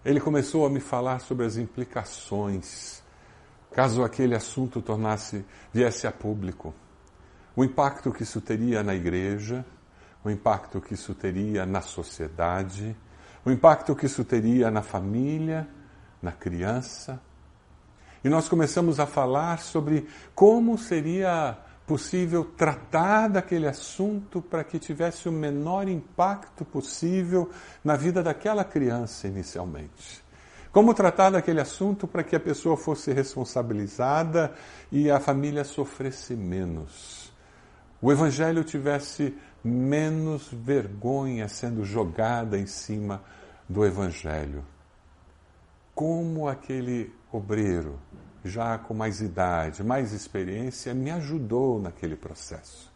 Ele 0.04 0.20
começou 0.20 0.66
a 0.66 0.70
me 0.70 0.80
falar 0.80 1.20
sobre 1.20 1.46
as 1.46 1.56
implicações, 1.56 3.02
caso 3.72 4.02
aquele 4.02 4.34
assunto 4.34 4.80
tornasse, 4.80 5.44
viesse 5.72 6.06
a 6.06 6.12
público. 6.12 6.74
O 7.54 7.64
impacto 7.64 8.12
que 8.12 8.22
isso 8.22 8.40
teria 8.40 8.82
na 8.82 8.94
igreja, 8.94 9.64
o 10.24 10.30
impacto 10.30 10.80
que 10.80 10.94
isso 10.94 11.14
teria 11.14 11.64
na 11.66 11.80
sociedade, 11.80 12.96
o 13.44 13.50
impacto 13.50 13.94
que 13.94 14.06
isso 14.06 14.24
teria 14.24 14.70
na 14.70 14.82
família, 14.82 15.68
na 16.20 16.32
criança. 16.32 17.20
E 18.22 18.28
nós 18.28 18.48
começamos 18.48 18.98
a 19.00 19.06
falar 19.06 19.58
sobre 19.60 20.08
como 20.34 20.76
seria 20.76 21.56
possível 21.86 22.44
tratar 22.44 23.28
daquele 23.28 23.66
assunto 23.66 24.42
para 24.42 24.62
que 24.62 24.78
tivesse 24.78 25.28
o 25.28 25.32
menor 25.32 25.88
impacto 25.88 26.64
possível 26.64 27.50
na 27.82 27.96
vida 27.96 28.22
daquela 28.22 28.62
criança 28.62 29.26
inicialmente. 29.26 30.27
Como 30.72 30.94
tratar 30.94 31.30
daquele 31.30 31.60
assunto 31.60 32.06
para 32.06 32.22
que 32.22 32.36
a 32.36 32.40
pessoa 32.40 32.76
fosse 32.76 33.12
responsabilizada 33.12 34.54
e 34.92 35.10
a 35.10 35.18
família 35.18 35.64
sofresse 35.64 36.34
menos. 36.34 37.32
O 38.00 38.12
Evangelho 38.12 38.62
tivesse 38.62 39.36
menos 39.64 40.48
vergonha 40.52 41.48
sendo 41.48 41.84
jogada 41.84 42.58
em 42.58 42.66
cima 42.66 43.22
do 43.68 43.84
Evangelho. 43.84 44.64
Como 45.94 46.48
aquele 46.48 47.12
obreiro, 47.32 47.98
já 48.44 48.78
com 48.78 48.94
mais 48.94 49.20
idade, 49.20 49.82
mais 49.82 50.12
experiência, 50.12 50.94
me 50.94 51.10
ajudou 51.10 51.80
naquele 51.80 52.14
processo. 52.14 52.92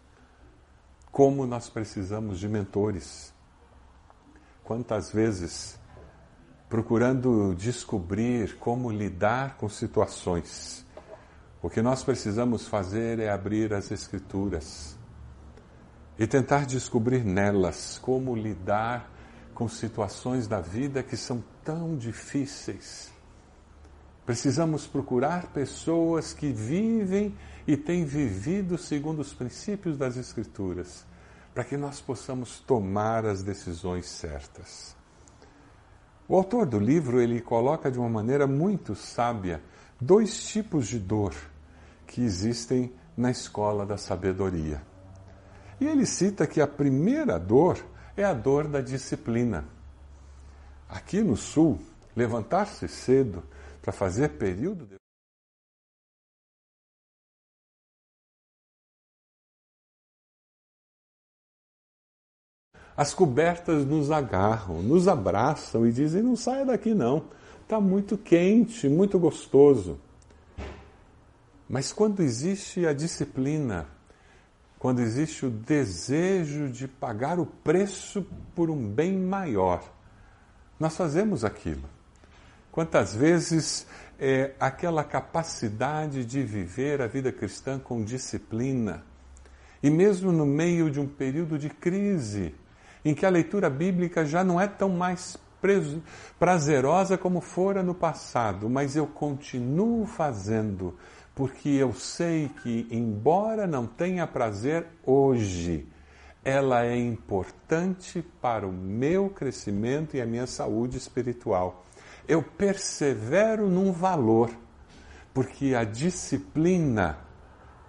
Como 1.11 1.47
nós 1.47 1.69
precisamos 1.69 2.39
de 2.39 2.49
mentores. 2.49 3.35
Quantas 4.63 5.11
vezes, 5.11 5.79
procurando 6.73 7.55
descobrir 7.55 8.57
como 8.57 8.91
lidar 8.91 9.59
com 9.59 9.69
situações, 9.69 10.87
o 11.61 11.69
que 11.69 11.83
nós 11.83 12.03
precisamos 12.03 12.67
fazer 12.67 13.19
é 13.19 13.29
abrir 13.29 13.75
as 13.75 13.91
Escrituras 13.91 14.97
e 16.19 16.27
tentar 16.27 16.65
descobrir 16.65 17.27
nelas 17.27 17.99
como 18.01 18.35
lidar 18.35 19.13
com 19.53 19.69
situações 19.69 20.49
da 20.49 20.63
vida 20.63 21.03
que 21.03 21.15
são 21.15 21.45
tão 21.63 21.95
difíceis. 21.95 23.13
Precisamos 24.25 24.87
procurar 24.87 25.49
pessoas 25.49 26.33
que 26.33 26.51
vivem 26.51 27.37
e 27.67 27.77
têm 27.77 28.07
vivido 28.07 28.79
segundo 28.79 29.21
os 29.21 29.35
princípios 29.35 29.99
das 29.99 30.17
Escrituras, 30.17 31.05
para 31.53 31.65
que 31.65 31.77
nós 31.77 32.01
possamos 32.01 32.61
tomar 32.61 33.27
as 33.27 33.43
decisões 33.43 34.07
certas. 34.07 35.02
O 36.33 36.37
autor 36.37 36.65
do 36.65 36.79
livro 36.79 37.21
ele 37.21 37.43
coloca 37.43 37.91
de 37.91 37.99
uma 37.99 38.09
maneira 38.09 38.47
muito 38.47 38.95
sábia 38.95 39.63
dois 40.01 40.45
tipos 40.47 40.89
de 40.89 40.99
dor 40.99 41.35
que 42.07 42.23
existem 42.23 42.91
na 43.15 43.31
escola 43.31 43.85
da 43.85 43.99
sabedoria. 43.99 44.81
E 45.79 45.87
ele 45.87 46.07
cita 46.07 46.47
que 46.47 46.59
a 46.59 46.67
primeira 46.67 47.39
dor 47.39 47.85
é 48.17 48.25
a 48.25 48.33
dor 48.33 48.67
da 48.67 48.81
disciplina. 48.81 49.67
Aqui 50.89 51.21
no 51.21 51.37
Sul, 51.37 51.79
levantar-se 52.17 52.89
cedo 52.89 53.43
para 53.83 53.93
fazer 53.93 54.31
período 54.31 54.87
de 54.87 55.02
As 63.03 63.13
cobertas 63.13 63.85
nos 63.85 64.13
agarram, 64.13 64.81
nos 64.81 65.09
abraçam 65.09 65.85
e 65.85 65.91
dizem: 65.91 66.23
não 66.23 66.37
saia 66.37 66.65
daqui 66.65 66.95
não, 66.95 67.25
está 67.61 67.81
muito 67.81 68.17
quente, 68.17 68.89
muito 68.89 69.19
gostoso. 69.19 69.99
Mas 71.69 71.93
quando 71.93 72.23
existe 72.23 72.87
a 72.87 72.93
disciplina, 72.93 73.89
quando 74.79 75.01
existe 75.01 75.45
o 75.45 75.51
desejo 75.51 76.69
de 76.69 76.87
pagar 76.87 77.41
o 77.41 77.47
preço 77.47 78.25
por 78.55 78.71
um 78.71 78.89
bem 78.89 79.19
maior. 79.19 79.83
Nós 80.79 80.97
fazemos 80.97 81.45
aquilo. 81.45 81.91
Quantas 82.71 83.13
vezes 83.13 83.85
é, 84.17 84.53
aquela 84.61 85.03
capacidade 85.03 86.25
de 86.25 86.41
viver 86.45 87.03
a 87.03 87.09
vida 87.09 87.33
cristã 87.33 87.81
com 87.81 88.05
disciplina, 88.05 89.03
e 89.83 89.91
mesmo 89.91 90.31
no 90.31 90.47
meio 90.47 90.89
de 90.89 91.01
um 91.01 91.09
período 91.09 91.59
de 91.59 91.69
crise, 91.69 92.55
em 93.05 93.15
que 93.15 93.27
a 93.27 93.31
leitura 93.31 93.69
bíblica 93.69 94.25
já 94.25 94.43
não 94.45 94.61
é 94.61 94.67
tão 94.67 94.89
mais 94.89 95.37
prazerosa 96.39 97.17
como 97.17 97.41
fora 97.41 97.83
no 97.83 97.95
passado, 97.95 98.69
mas 98.69 98.97
eu 98.97 99.07
continuo 99.07 100.05
fazendo 100.07 100.97
porque 101.35 101.71
eu 101.71 101.95
sei 101.95 102.51
que, 102.63 102.87
embora 102.91 103.67
não 103.67 103.87
tenha 103.87 104.27
prazer 104.27 104.87
hoje, 105.05 105.89
ela 106.45 106.85
é 106.85 106.97
importante 106.97 108.23
para 108.41 108.67
o 108.67 108.73
meu 108.73 109.31
crescimento 109.31 110.17
e 110.17 110.21
a 110.21 110.27
minha 110.27 110.47
saúde 110.47 110.99
espiritual. 110.99 111.87
Eu 112.29 112.43
persevero 112.43 113.69
num 113.69 113.93
valor, 113.93 114.51
porque 115.33 115.75
a 115.75 115.85
disciplina 115.85 117.19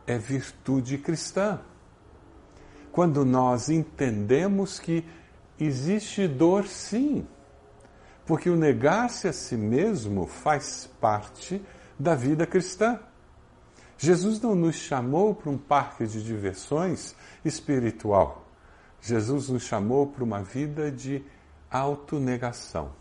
é 0.07 0.17
virtude 0.17 0.97
cristã. 0.97 1.59
Quando 2.93 3.25
nós 3.25 3.69
entendemos 3.69 4.79
que 4.79 5.03
existe 5.59 6.27
dor, 6.27 6.67
sim, 6.67 7.27
porque 8.23 8.51
o 8.51 8.55
negar-se 8.55 9.27
a 9.27 9.33
si 9.33 9.57
mesmo 9.57 10.27
faz 10.27 10.87
parte 11.01 11.59
da 11.97 12.13
vida 12.13 12.45
cristã. 12.45 12.99
Jesus 13.97 14.39
não 14.39 14.53
nos 14.53 14.75
chamou 14.75 15.33
para 15.33 15.49
um 15.49 15.57
parque 15.57 16.05
de 16.05 16.23
diversões 16.23 17.15
espiritual. 17.43 18.45
Jesus 19.01 19.49
nos 19.49 19.63
chamou 19.63 20.05
para 20.05 20.23
uma 20.23 20.43
vida 20.43 20.91
de 20.91 21.25
autonegação. 21.71 22.91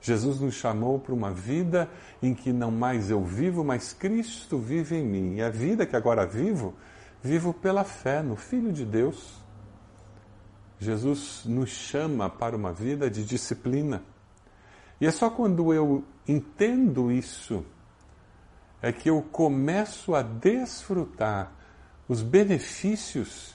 Jesus 0.00 0.40
nos 0.40 0.54
chamou 0.54 0.98
para 0.98 1.12
uma 1.12 1.30
vida 1.30 1.90
em 2.22 2.32
que 2.32 2.54
não 2.54 2.70
mais 2.70 3.10
eu 3.10 3.22
vivo, 3.22 3.62
mas 3.62 3.92
Cristo 3.92 4.56
vive 4.56 4.96
em 4.96 5.04
mim. 5.04 5.34
E 5.34 5.42
a 5.42 5.50
vida 5.50 5.84
que 5.84 5.94
agora 5.94 6.26
vivo, 6.26 6.74
vivo 7.22 7.52
pela 7.52 7.84
fé 7.84 8.22
no 8.22 8.36
Filho 8.36 8.72
de 8.72 8.84
Deus. 8.84 9.40
Jesus 10.78 11.42
nos 11.44 11.70
chama 11.70 12.30
para 12.30 12.56
uma 12.56 12.72
vida 12.72 13.10
de 13.10 13.24
disciplina. 13.24 14.02
E 15.00 15.06
é 15.06 15.10
só 15.10 15.30
quando 15.30 15.72
eu 15.72 16.04
entendo 16.26 17.10
isso 17.10 17.64
é 18.82 18.92
que 18.92 19.10
eu 19.10 19.20
começo 19.20 20.14
a 20.14 20.22
desfrutar 20.22 21.52
os 22.08 22.22
benefícios 22.22 23.54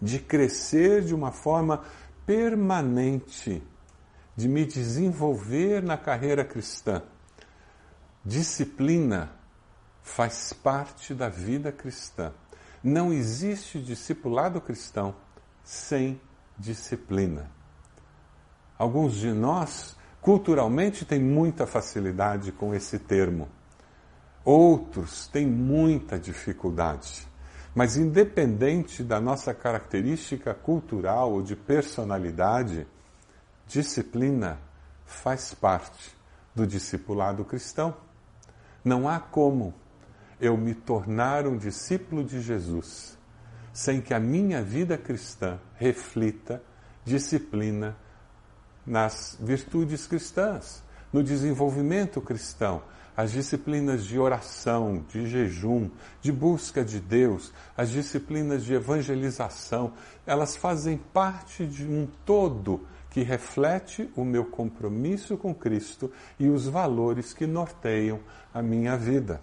de 0.00 0.18
crescer 0.18 1.02
de 1.02 1.14
uma 1.14 1.30
forma 1.30 1.84
permanente, 2.26 3.62
de 4.34 4.48
me 4.48 4.64
desenvolver 4.64 5.82
na 5.82 5.96
carreira 5.96 6.44
cristã. 6.44 7.02
Disciplina 8.24 9.30
faz 10.02 10.52
parte 10.52 11.14
da 11.14 11.28
vida 11.28 11.70
cristã. 11.70 12.32
Não 12.84 13.10
existe 13.14 13.80
discipulado 13.80 14.60
cristão 14.60 15.14
sem 15.62 16.20
disciplina. 16.58 17.50
Alguns 18.76 19.14
de 19.14 19.32
nós, 19.32 19.96
culturalmente, 20.20 21.06
têm 21.06 21.18
muita 21.18 21.66
facilidade 21.66 22.52
com 22.52 22.74
esse 22.74 22.98
termo. 22.98 23.48
Outros 24.44 25.26
têm 25.28 25.46
muita 25.46 26.18
dificuldade. 26.18 27.26
Mas, 27.74 27.96
independente 27.96 29.02
da 29.02 29.18
nossa 29.18 29.54
característica 29.54 30.52
cultural 30.52 31.32
ou 31.32 31.42
de 31.42 31.56
personalidade, 31.56 32.86
disciplina 33.66 34.60
faz 35.06 35.54
parte 35.54 36.14
do 36.54 36.66
discipulado 36.66 37.46
cristão. 37.46 37.96
Não 38.84 39.08
há 39.08 39.18
como 39.18 39.72
eu 40.40 40.56
me 40.56 40.74
tornar 40.74 41.46
um 41.46 41.56
discípulo 41.56 42.24
de 42.24 42.40
Jesus 42.40 43.14
sem 43.74 44.00
que 44.00 44.14
a 44.14 44.20
minha 44.20 44.62
vida 44.62 44.96
cristã 44.96 45.58
reflita 45.74 46.62
disciplina 47.04 47.96
nas 48.86 49.36
virtudes 49.40 50.06
cristãs, 50.06 50.82
no 51.12 51.22
desenvolvimento 51.22 52.20
cristão, 52.20 52.82
as 53.16 53.32
disciplinas 53.32 54.04
de 54.04 54.18
oração, 54.18 55.04
de 55.08 55.26
jejum, 55.26 55.90
de 56.20 56.30
busca 56.30 56.84
de 56.84 57.00
Deus, 57.00 57.52
as 57.76 57.90
disciplinas 57.90 58.64
de 58.64 58.74
evangelização, 58.74 59.92
elas 60.24 60.56
fazem 60.56 60.96
parte 60.96 61.66
de 61.66 61.84
um 61.84 62.08
todo 62.24 62.86
que 63.10 63.22
reflete 63.22 64.10
o 64.16 64.24
meu 64.24 64.44
compromisso 64.44 65.36
com 65.36 65.54
Cristo 65.54 66.10
e 66.38 66.48
os 66.48 66.66
valores 66.66 67.32
que 67.32 67.46
norteiam 67.46 68.20
a 68.52 68.60
minha 68.60 68.96
vida. 68.96 69.40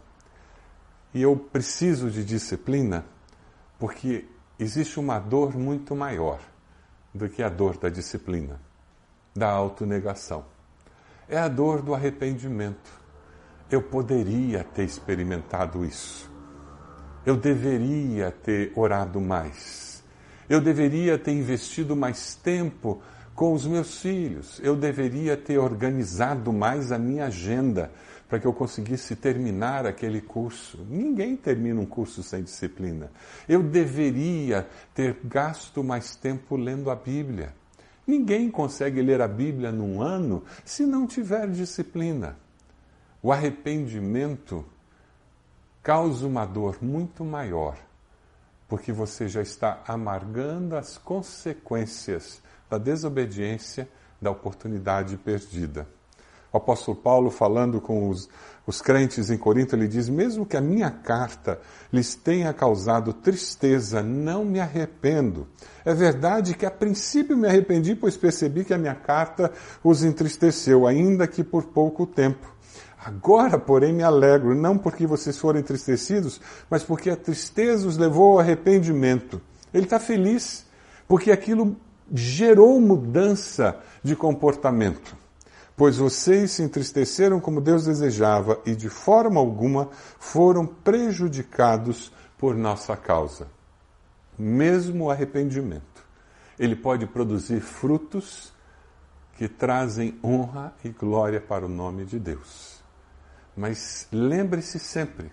E 1.14 1.22
eu 1.22 1.36
preciso 1.36 2.10
de 2.10 2.24
disciplina 2.24 3.06
porque 3.80 4.26
existe 4.60 5.00
uma 5.00 5.20
dor 5.20 5.58
muito 5.58 5.96
maior 5.96 6.40
do 7.14 7.28
que 7.28 7.44
a 7.44 7.50
dor 7.50 7.78
da 7.78 7.90
disciplina, 7.90 8.60
da 9.36 9.50
autonegação. 9.50 10.46
É 11.28 11.38
a 11.38 11.48
dor 11.48 11.82
do 11.82 11.94
arrependimento 11.94 13.02
eu 13.72 13.82
poderia 13.82 14.64
ter 14.64 14.84
experimentado 14.84 15.86
isso. 15.86 16.30
Eu 17.26 17.38
deveria 17.38 18.30
ter 18.30 18.74
orado 18.76 19.22
mais. 19.22 20.04
Eu 20.50 20.60
deveria 20.60 21.18
ter 21.18 21.32
investido 21.32 21.96
mais 21.96 22.36
tempo 22.36 23.02
com 23.34 23.54
os 23.54 23.66
meus 23.66 24.02
filhos. 24.02 24.60
Eu 24.62 24.76
deveria 24.76 25.38
ter 25.38 25.58
organizado 25.58 26.52
mais 26.52 26.92
a 26.92 27.00
minha 27.00 27.28
agenda 27.28 27.92
para 28.32 28.40
que 28.40 28.48
eu 28.48 28.54
conseguisse 28.54 29.14
terminar 29.14 29.86
aquele 29.86 30.22
curso. 30.22 30.78
Ninguém 30.90 31.36
termina 31.36 31.82
um 31.82 31.86
curso 31.86 32.24
sem 32.24 32.42
disciplina. 32.42 33.12
Eu 33.46 33.62
deveria 33.62 34.70
ter 34.96 35.20
gasto 35.26 35.84
mais 35.84 36.16
tempo 36.16 36.56
lendo 36.56 36.90
a 36.90 36.96
Bíblia. 36.96 37.54
Ninguém 38.08 38.50
consegue 38.50 39.02
ler 39.02 39.20
a 39.20 39.28
Bíblia 39.28 39.70
num 39.70 40.02
ano 40.02 40.46
se 40.64 40.86
não 40.86 41.06
tiver 41.06 41.46
disciplina. 41.50 42.38
O 43.22 43.34
arrependimento 43.34 44.64
causa 45.84 46.26
uma 46.26 46.46
dor 46.46 46.78
muito 46.82 47.26
maior, 47.26 47.78
porque 48.66 48.94
você 48.94 49.28
já 49.28 49.42
está 49.42 49.84
amargando 49.86 50.78
as 50.78 50.98
consequências 50.98 52.42
da 52.70 52.78
desobediência, 52.78 53.90
da 54.22 54.32
oportunidade 54.32 55.18
perdida. 55.18 55.86
O 56.54 56.58
apóstolo 56.58 56.98
Paulo, 56.98 57.32
falando 57.32 57.80
com 57.80 58.10
os, 58.10 58.28
os 58.68 58.82
crentes 58.82 59.30
em 59.30 59.38
Corinto, 59.38 59.76
ele 59.76 59.88
diz: 59.88 60.10
Mesmo 60.10 60.46
que 60.46 60.58
a 60.58 60.62
minha 60.62 60.92
carta 60.92 61.60
lhes 61.92 62.14
tenha 62.14 62.54
causado 62.54 63.14
tristeza, 63.14 64.04
não 64.04 64.44
me 64.44 64.60
arrependo. 64.60 65.48
É 65.86 65.94
verdade 65.94 66.54
que 66.54 66.66
a 66.66 66.72
princípio 66.72 67.38
me 67.38 67.48
arrependi, 67.48 67.96
pois 67.96 68.18
percebi 68.18 68.66
que 68.66 68.74
a 68.74 68.78
minha 68.78 68.96
carta 68.96 69.52
os 69.82 70.04
entristeceu, 70.04 70.86
ainda 70.86 71.26
que 71.26 71.44
por 71.44 71.66
pouco 71.66 72.06
tempo. 72.06 72.54
Agora, 73.04 73.58
porém, 73.58 73.94
me 73.94 74.04
alegro, 74.04 74.54
não 74.54 74.78
porque 74.78 75.08
vocês 75.08 75.38
foram 75.38 75.60
entristecidos, 75.60 76.40
mas 76.70 76.84
porque 76.84 77.10
a 77.10 77.16
tristeza 77.16 77.88
os 77.88 77.98
levou 77.98 78.34
ao 78.34 78.40
arrependimento. 78.40 79.42
Ele 79.74 79.86
está 79.86 80.00
feliz, 80.00 80.68
porque 81.08 81.32
aquilo 81.32 81.76
gerou 82.14 82.80
mudança 82.80 83.80
de 84.04 84.16
comportamento. 84.16 85.21
Pois 85.82 85.98
vocês 85.98 86.52
se 86.52 86.62
entristeceram 86.62 87.40
como 87.40 87.60
Deus 87.60 87.86
desejava 87.86 88.62
e 88.68 88.76
de 88.76 88.88
forma 88.88 89.40
alguma 89.40 89.90
foram 90.20 90.64
prejudicados 90.64 92.14
por 92.38 92.56
nossa 92.56 92.96
causa. 92.96 93.48
Mesmo 94.38 95.06
o 95.06 95.10
arrependimento, 95.10 96.06
ele 96.60 96.76
pode 96.76 97.08
produzir 97.08 97.62
frutos 97.62 98.54
que 99.40 99.48
trazem 99.48 100.20
honra 100.24 100.72
e 100.84 100.90
glória 100.90 101.42
para 101.42 101.66
o 101.66 101.68
nome 101.68 102.06
de 102.06 102.20
Deus. 102.20 102.80
Mas 103.58 104.08
lembre-se 104.12 104.78
sempre: 104.78 105.32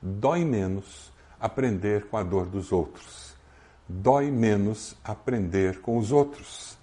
dói 0.00 0.44
menos 0.44 1.12
aprender 1.40 2.06
com 2.06 2.16
a 2.16 2.22
dor 2.22 2.46
dos 2.46 2.70
outros. 2.70 3.34
Dói 3.88 4.30
menos 4.30 4.96
aprender 5.02 5.80
com 5.80 5.98
os 5.98 6.12
outros. 6.12 6.78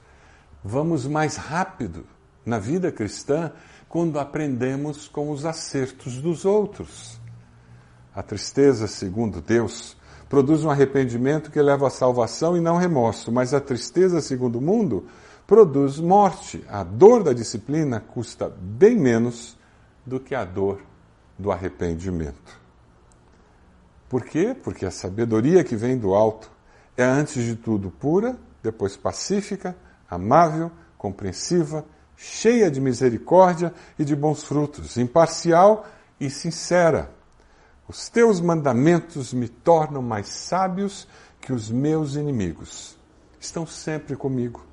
Vamos 0.62 1.08
mais 1.08 1.38
rápido 1.38 2.06
na 2.46 2.60
vida 2.60 2.92
cristã 2.92 3.52
quando 3.90 4.20
aprendemos 4.20 5.08
com 5.08 5.32
os 5.32 5.46
acertos 5.46 6.22
dos 6.22 6.46
outros. 6.46 7.20
A 8.14 8.22
tristeza, 8.22 8.88
segundo 8.88 9.42
Deus, 9.42 9.98
produz 10.30 10.64
um 10.64 10.70
arrependimento 10.70 11.52
que 11.52 11.62
leva 11.62 11.88
à 11.88 11.90
salvação 11.90 12.56
e 12.56 12.62
não 12.62 12.78
remorso, 12.78 13.32
mas 13.32 13.54
a 13.54 13.60
tristeza, 13.60 14.22
segundo 14.22 14.58
o 14.58 14.62
mundo, 14.62 15.08
produz 15.46 16.00
morte. 16.00 16.64
A 16.68 16.84
dor 16.84 17.24
da 17.24 17.34
disciplina 17.34 18.00
custa 18.00 18.50
bem 18.50 18.98
menos 18.98 19.58
do 20.06 20.20
que 20.20 20.36
a 20.36 20.46
dor 20.46 20.82
do 21.38 21.52
arrependimento. 21.52 22.60
Por 24.08 24.24
quê? 24.24 24.56
Porque 24.64 24.86
a 24.86 24.92
sabedoria 24.92 25.64
que 25.64 25.76
vem 25.76 25.98
do 25.98 26.14
alto 26.14 26.50
é, 26.98 27.04
antes 27.04 27.44
de 27.44 27.56
tudo, 27.56 27.92
pura, 27.92 28.38
depois 28.64 28.96
pacífica, 28.96 29.76
amável, 30.10 30.72
compreensiva, 30.98 31.86
cheia 32.18 32.70
de 32.70 32.80
misericórdia 32.80 33.74
e 33.98 34.06
de 34.06 34.16
bons 34.16 34.44
frutos, 34.44 34.98
imparcial 34.98 35.86
e 36.20 36.30
sincera. 36.30 37.12
Os 37.88 38.10
teus 38.10 38.42
mandamentos 38.42 39.34
me 39.34 39.48
tornam 39.48 40.02
mais 40.02 40.28
sábios 40.28 41.08
que 41.40 41.54
os 41.54 41.70
meus 41.70 42.16
inimigos. 42.16 42.98
Estão 43.40 43.66
sempre 43.66 44.16
comigo. 44.16 44.66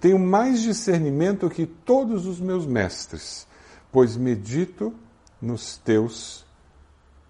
Tenho 0.00 0.18
mais 0.18 0.62
discernimento 0.62 1.50
que 1.50 1.66
todos 1.66 2.26
os 2.26 2.40
meus 2.40 2.66
mestres 2.66 3.48
pois 3.92 4.16
medito 4.16 4.94
nos 5.40 5.76
teus 5.78 6.44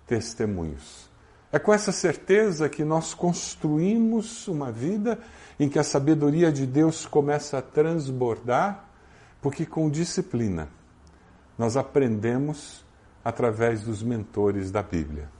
testemunhos. 0.06 1.08
É 1.52 1.58
com 1.58 1.72
essa 1.72 1.90
certeza 1.90 2.68
que 2.68 2.84
nós 2.84 3.12
construímos 3.14 4.46
uma 4.46 4.70
vida 4.70 5.18
em 5.58 5.68
que 5.68 5.78
a 5.78 5.84
sabedoria 5.84 6.52
de 6.52 6.66
Deus 6.66 7.06
começa 7.06 7.58
a 7.58 7.62
transbordar, 7.62 8.88
porque 9.40 9.64
com 9.64 9.90
disciplina 9.90 10.68
nós 11.56 11.76
aprendemos 11.76 12.84
através 13.24 13.82
dos 13.82 14.02
mentores 14.02 14.70
da 14.70 14.82
Bíblia. 14.82 15.30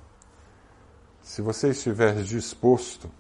Se 1.22 1.42
você 1.42 1.70
estiver 1.70 2.22
disposto, 2.22 3.10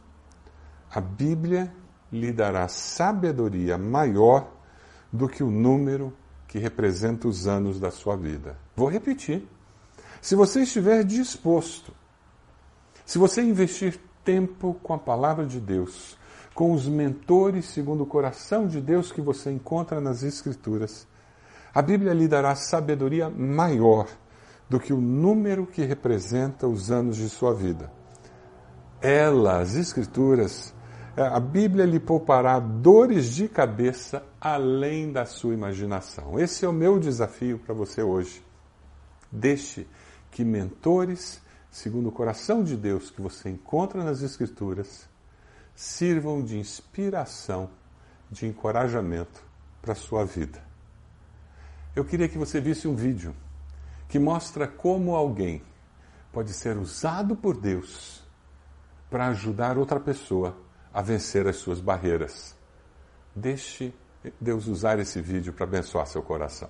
a 0.90 1.00
Bíblia 1.00 1.72
lhe 2.12 2.32
dará 2.32 2.66
sabedoria 2.68 3.78
maior 3.78 4.52
do 5.12 5.28
que 5.28 5.42
o 5.42 5.50
número 5.50 6.16
que 6.46 6.58
representa 6.58 7.28
os 7.28 7.46
anos 7.46 7.78
da 7.78 7.90
sua 7.90 8.16
vida. 8.16 8.58
Vou 8.74 8.88
repetir. 8.88 9.46
Se 10.20 10.34
você 10.34 10.62
estiver 10.62 11.02
disposto 11.02 11.94
Se 13.06 13.18
você 13.18 13.42
investir 13.42 13.98
tempo 14.24 14.74
com 14.82 14.94
a 14.94 14.98
palavra 14.98 15.44
de 15.44 15.58
Deus, 15.58 16.16
com 16.54 16.72
os 16.72 16.86
mentores 16.86 17.66
segundo 17.66 18.02
o 18.02 18.06
coração 18.06 18.66
de 18.66 18.80
Deus 18.80 19.12
que 19.12 19.20
você 19.20 19.50
encontra 19.50 20.00
nas 20.00 20.22
Escrituras, 20.22 21.06
a 21.72 21.80
Bíblia 21.80 22.12
lhe 22.12 22.26
dará 22.26 22.54
sabedoria 22.54 23.30
maior 23.30 24.08
do 24.68 24.78
que 24.78 24.92
o 24.92 25.00
número 25.00 25.66
que 25.66 25.82
representa 25.82 26.66
os 26.66 26.90
anos 26.90 27.16
de 27.16 27.28
sua 27.28 27.52
vida. 27.52 27.92
Ela, 29.00 29.60
as 29.60 29.74
Escrituras, 29.74 30.72
é, 31.16 31.22
a 31.22 31.40
Bíblia 31.40 31.84
lhe 31.84 31.98
poupará 31.98 32.60
dores 32.60 33.34
de 33.34 33.48
cabeça 33.48 34.22
além 34.40 35.12
da 35.12 35.26
sua 35.26 35.52
imaginação. 35.52 36.38
Esse 36.38 36.64
é 36.64 36.68
o 36.68 36.72
meu 36.72 37.00
desafio 37.00 37.58
para 37.58 37.74
você 37.74 38.00
hoje. 38.00 38.42
Deixe 39.30 39.86
que 40.30 40.44
mentores, 40.44 41.42
segundo 41.70 42.08
o 42.08 42.12
coração 42.12 42.62
de 42.62 42.76
Deus 42.76 43.10
que 43.10 43.20
você 43.20 43.50
encontra 43.50 44.04
nas 44.04 44.22
Escrituras, 44.22 45.09
sirvam 45.80 46.44
de 46.44 46.58
inspiração, 46.58 47.70
de 48.30 48.46
encorajamento 48.46 49.42
para 49.80 49.92
a 49.92 49.96
sua 49.96 50.26
vida. 50.26 50.62
Eu 51.96 52.04
queria 52.04 52.28
que 52.28 52.36
você 52.36 52.60
visse 52.60 52.86
um 52.86 52.94
vídeo 52.94 53.34
que 54.06 54.18
mostra 54.18 54.68
como 54.68 55.16
alguém 55.16 55.62
pode 56.30 56.52
ser 56.52 56.76
usado 56.76 57.34
por 57.34 57.56
Deus 57.56 58.22
para 59.08 59.28
ajudar 59.28 59.78
outra 59.78 59.98
pessoa 59.98 60.54
a 60.92 61.00
vencer 61.00 61.48
as 61.48 61.56
suas 61.56 61.80
barreiras. 61.80 62.54
Deixe 63.34 63.94
Deus 64.38 64.66
usar 64.66 64.98
esse 64.98 65.18
vídeo 65.22 65.54
para 65.54 65.64
abençoar 65.64 66.06
seu 66.06 66.22
coração. 66.22 66.68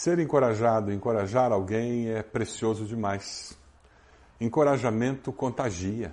Ser 0.00 0.20
encorajado, 0.20 0.92
encorajar 0.92 1.50
alguém 1.50 2.08
é 2.08 2.22
precioso 2.22 2.86
demais. 2.86 3.58
Encorajamento 4.40 5.32
contagia. 5.32 6.12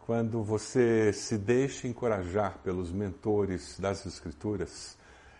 Quando 0.00 0.42
você 0.42 1.14
se 1.14 1.38
deixa 1.38 1.88
encorajar 1.88 2.58
pelos 2.58 2.92
mentores 2.92 3.80
das 3.80 4.04
Escrituras, 4.04 4.98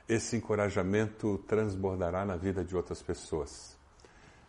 esse 0.08 0.36
encorajamento 0.36 1.36
transbordará 1.46 2.24
na 2.24 2.34
vida 2.34 2.64
de 2.64 2.74
outras 2.74 3.02
pessoas. 3.02 3.76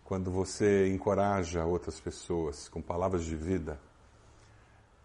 Quando 0.06 0.32
você 0.32 0.88
encoraja 0.88 1.66
outras 1.66 2.00
pessoas 2.00 2.70
com 2.70 2.82
palavras 2.82 3.26
de 3.26 3.36
vida, 3.36 3.78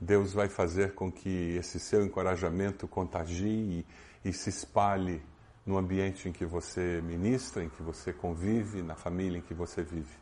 Deus 0.00 0.32
vai 0.32 0.48
fazer 0.48 0.94
com 0.94 1.10
que 1.10 1.56
esse 1.56 1.80
seu 1.80 2.06
encorajamento 2.06 2.86
contagie 2.86 3.84
e 4.24 4.32
se 4.32 4.48
espalhe 4.48 5.20
no 5.64 5.78
ambiente 5.78 6.28
em 6.28 6.32
que 6.32 6.44
você 6.44 7.00
ministra, 7.02 7.62
em 7.62 7.68
que 7.68 7.82
você 7.82 8.12
convive, 8.12 8.82
na 8.82 8.94
família 8.94 9.38
em 9.38 9.42
que 9.42 9.54
você 9.54 9.82
vive. 9.82 10.16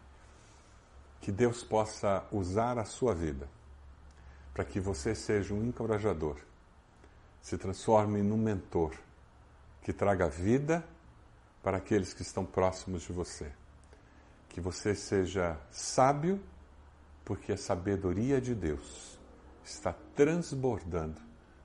Que 1.20 1.33
Deus 1.33 1.62
possa 1.62 2.24
usar 2.31 2.79
a 2.79 2.85
sua 2.85 3.14
vida 3.14 3.48
para 4.53 4.64
que 4.64 4.81
você 4.81 5.14
seja 5.14 5.55
um 5.55 5.64
encorajador, 5.64 6.37
se 7.40 7.57
transforme 7.57 8.22
num 8.22 8.37
mentor 8.37 8.94
que 9.83 9.92
traga 9.92 10.29
vida 10.29 10.85
para 11.62 11.79
aqueles 11.79 12.12
que 12.12 12.22
estão 12.22 12.44
próximos 12.44 13.03
de 13.03 13.12
você. 13.12 13.50
Que 14.48 14.61
você 14.61 14.94
seja 14.94 15.59
sábio, 15.70 16.40
porque 17.24 17.53
a 17.53 17.57
sabedoria 17.57 18.40
de 18.40 18.55
Deus 18.55 19.18
está 19.64 19.94
transbordando 20.14 21.20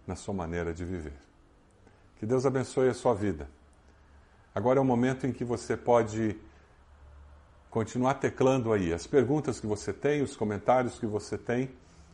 na 0.06 0.16
sua 0.16 0.34
maneira 0.34 0.74
de 0.74 0.86
viver. 0.86 1.18
Que 2.18 2.26
Deus 2.26 2.46
abençoe 2.46 2.88
a 2.88 2.94
sua 2.94 3.14
vida 3.14 3.50
Agora 4.56 4.80
é 4.80 4.82
o 4.82 4.86
momento 4.86 5.28
em 5.28 5.34
que 5.34 5.44
você 5.44 5.76
pode 5.76 6.40
continuar 7.70 8.14
teclando 8.14 8.72
aí 8.72 8.94
as 8.94 9.06
perguntas 9.06 9.60
que 9.60 9.68
você 9.68 9.92
tem, 9.92 10.22
os 10.22 10.38
comentários 10.38 10.98
que 10.98 11.06
você 11.06 11.38
tem, 11.38 11.72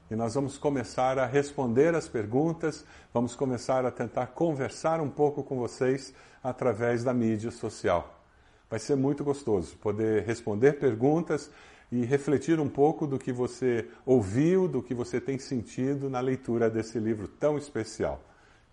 e 0.09 0.15
nós 0.15 0.33
vamos 0.33 0.57
começar 0.57 1.19
a 1.19 1.27
responder 1.27 1.93
as 1.93 2.07
perguntas, 2.07 2.83
vamos 3.13 3.35
começar 3.35 3.85
a 3.85 3.91
tentar 3.91 4.25
conversar 4.25 4.99
um 4.99 5.09
pouco 5.09 5.43
com 5.43 5.59
vocês 5.59 6.15
através 6.43 7.03
da 7.03 7.13
mídia 7.13 7.51
social. 7.51 8.19
Vai 8.67 8.79
ser 8.79 8.95
muito 8.95 9.23
gostoso 9.23 9.77
poder 9.77 10.23
responder 10.23 10.79
perguntas 10.79 11.51
e 11.91 12.03
refletir 12.05 12.59
um 12.59 12.67
pouco 12.67 13.05
do 13.05 13.19
que 13.19 13.31
você 13.31 13.87
ouviu, 14.03 14.67
do 14.67 14.81
que 14.81 14.95
você 14.95 15.21
tem 15.21 15.37
sentido 15.37 16.09
na 16.09 16.19
leitura 16.19 16.71
desse 16.71 16.97
livro 16.97 17.27
tão 17.27 17.55
especial. 17.55 18.19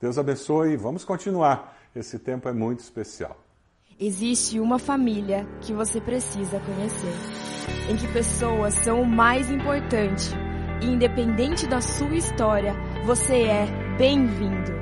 Deus 0.00 0.16
abençoe 0.16 0.70
e 0.70 0.76
vamos 0.76 1.04
continuar. 1.04 1.76
Esse 1.94 2.18
tempo 2.18 2.48
é 2.48 2.52
muito 2.52 2.80
especial 2.80 3.36
existe 4.00 4.60
uma 4.60 4.78
família 4.78 5.44
que 5.60 5.72
você 5.72 6.00
precisa 6.00 6.60
conhecer, 6.60 7.12
em 7.90 7.96
que 7.96 8.06
pessoas 8.12 8.74
são 8.74 9.02
o 9.02 9.06
mais 9.06 9.50
importante 9.50 10.30
e, 10.80 10.86
independente 10.86 11.66
da 11.66 11.80
sua 11.80 12.14
história, 12.14 12.74
você 13.04 13.42
é 13.42 13.66
bem-vindo. 13.98 14.72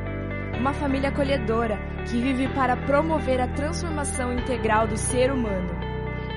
Uma 0.59 0.75
família 0.75 1.09
acolhedora 1.09 1.79
que 2.05 2.21
vive 2.21 2.49
para 2.49 2.77
promover 2.77 3.41
a 3.41 3.49
transformação 3.49 4.35
integral 4.35 4.87
do 4.87 4.99
ser 4.99 5.33
humano. 5.33 5.71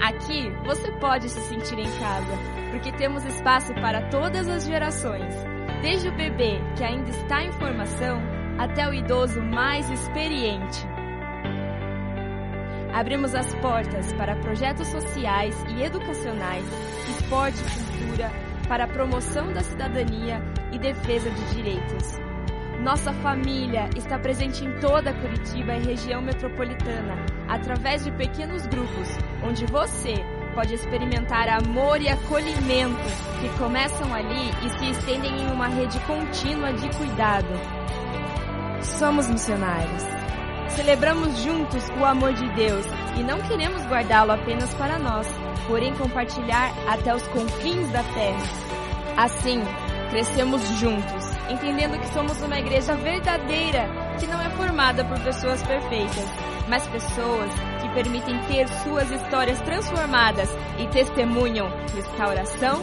Aqui 0.01 0.49
você 0.65 0.89
pode 0.99 1.27
se 1.27 1.41
sentir 1.41 1.77
em 1.77 1.99
casa, 1.99 2.37
porque 2.71 2.93
temos 2.93 3.25
espaço 3.25 3.73
para 3.73 4.09
todas 4.09 4.47
as 4.47 4.65
gerações, 4.65 5.35
desde 5.81 6.07
o 6.07 6.15
bebê 6.15 6.61
que 6.77 6.83
ainda 6.85 7.09
está 7.09 7.43
em 7.43 7.51
formação 7.51 8.21
até 8.57 8.87
o 8.87 8.93
idoso 8.93 9.41
mais 9.41 9.89
experiente. 9.89 10.88
Abrimos 12.93 13.35
as 13.35 13.53
portas 13.55 14.11
para 14.13 14.35
projetos 14.37 14.87
sociais 14.87 15.55
e 15.69 15.83
educacionais, 15.83 16.65
esporte 17.09 17.59
e 17.59 17.83
cultura, 17.83 18.31
para 18.67 18.83
a 18.83 18.87
promoção 18.87 19.51
da 19.53 19.61
cidadania 19.61 20.41
e 20.71 20.79
defesa 20.79 21.29
de 21.29 21.55
direitos. 21.55 22.19
Nossa 22.81 23.11
família 23.11 23.89
está 23.95 24.17
presente 24.17 24.63
em 24.63 24.79
toda 24.79 25.13
Curitiba 25.13 25.75
e 25.75 25.83
região 25.83 26.21
metropolitana, 26.21 27.25
através 27.47 28.05
de 28.05 28.11
pequenos 28.11 28.65
grupos, 28.67 29.09
onde 29.43 29.65
você 29.65 30.15
pode 30.55 30.73
experimentar 30.73 31.49
amor 31.49 32.01
e 32.01 32.09
acolhimento 32.09 33.03
que 33.41 33.49
começam 33.57 34.13
ali 34.13 34.49
e 34.65 34.69
se 34.79 34.91
estendem 34.91 35.41
em 35.41 35.51
uma 35.51 35.67
rede 35.67 35.99
contínua 36.01 36.73
de 36.73 36.89
cuidado. 36.95 37.47
Somos 38.81 39.29
missionários. 39.29 40.18
Celebramos 40.75 41.37
juntos 41.39 41.83
o 41.99 42.05
amor 42.05 42.33
de 42.33 42.47
Deus 42.55 42.85
e 43.17 43.23
não 43.23 43.39
queremos 43.41 43.83
guardá-lo 43.85 44.31
apenas 44.31 44.73
para 44.75 44.97
nós, 44.97 45.27
porém 45.67 45.93
compartilhar 45.95 46.73
até 46.87 47.13
os 47.13 47.25
confins 47.27 47.89
da 47.91 48.03
terra. 48.03 48.43
Assim, 49.17 49.61
crescemos 50.09 50.61
juntos 50.79 51.39
entendendo 51.49 51.99
que 51.99 52.07
somos 52.13 52.39
uma 52.41 52.59
igreja 52.59 52.95
verdadeira, 52.95 53.89
que 54.19 54.27
não 54.27 54.39
é 54.39 54.49
formada 54.51 55.03
por 55.03 55.19
pessoas 55.21 55.61
perfeitas, 55.63 56.25
mas 56.67 56.87
pessoas 56.87 57.51
que 57.81 57.89
permitem 57.89 58.39
ter 58.43 58.67
suas 58.83 59.09
histórias 59.09 59.59
transformadas 59.61 60.49
e 60.77 60.87
testemunham 60.87 61.67
restauração 61.95 62.81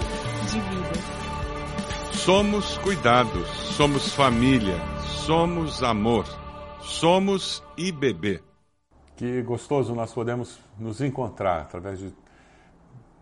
de 0.50 0.60
vida. 0.60 1.16
Somos 2.12 2.76
cuidados, 2.78 3.48
somos 3.48 4.12
família, 4.12 4.80
somos 5.06 5.82
amor, 5.82 6.26
somos 6.86 7.62
IBB. 7.76 8.40
Que 9.16 9.42
gostoso 9.42 9.94
nós 9.94 10.14
podemos 10.14 10.60
nos 10.78 11.00
encontrar 11.00 11.62
através 11.62 11.98
de, 11.98 12.14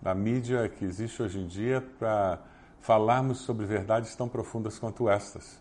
da 0.02 0.14
mídia 0.14 0.68
que 0.68 0.84
existe 0.84 1.22
hoje 1.22 1.40
em 1.40 1.46
dia 1.46 1.82
para 1.98 2.40
falarmos 2.80 3.38
sobre 3.38 3.64
verdades 3.64 4.14
tão 4.14 4.28
profundas 4.28 4.78
quanto 4.78 5.08
estas. 5.08 5.60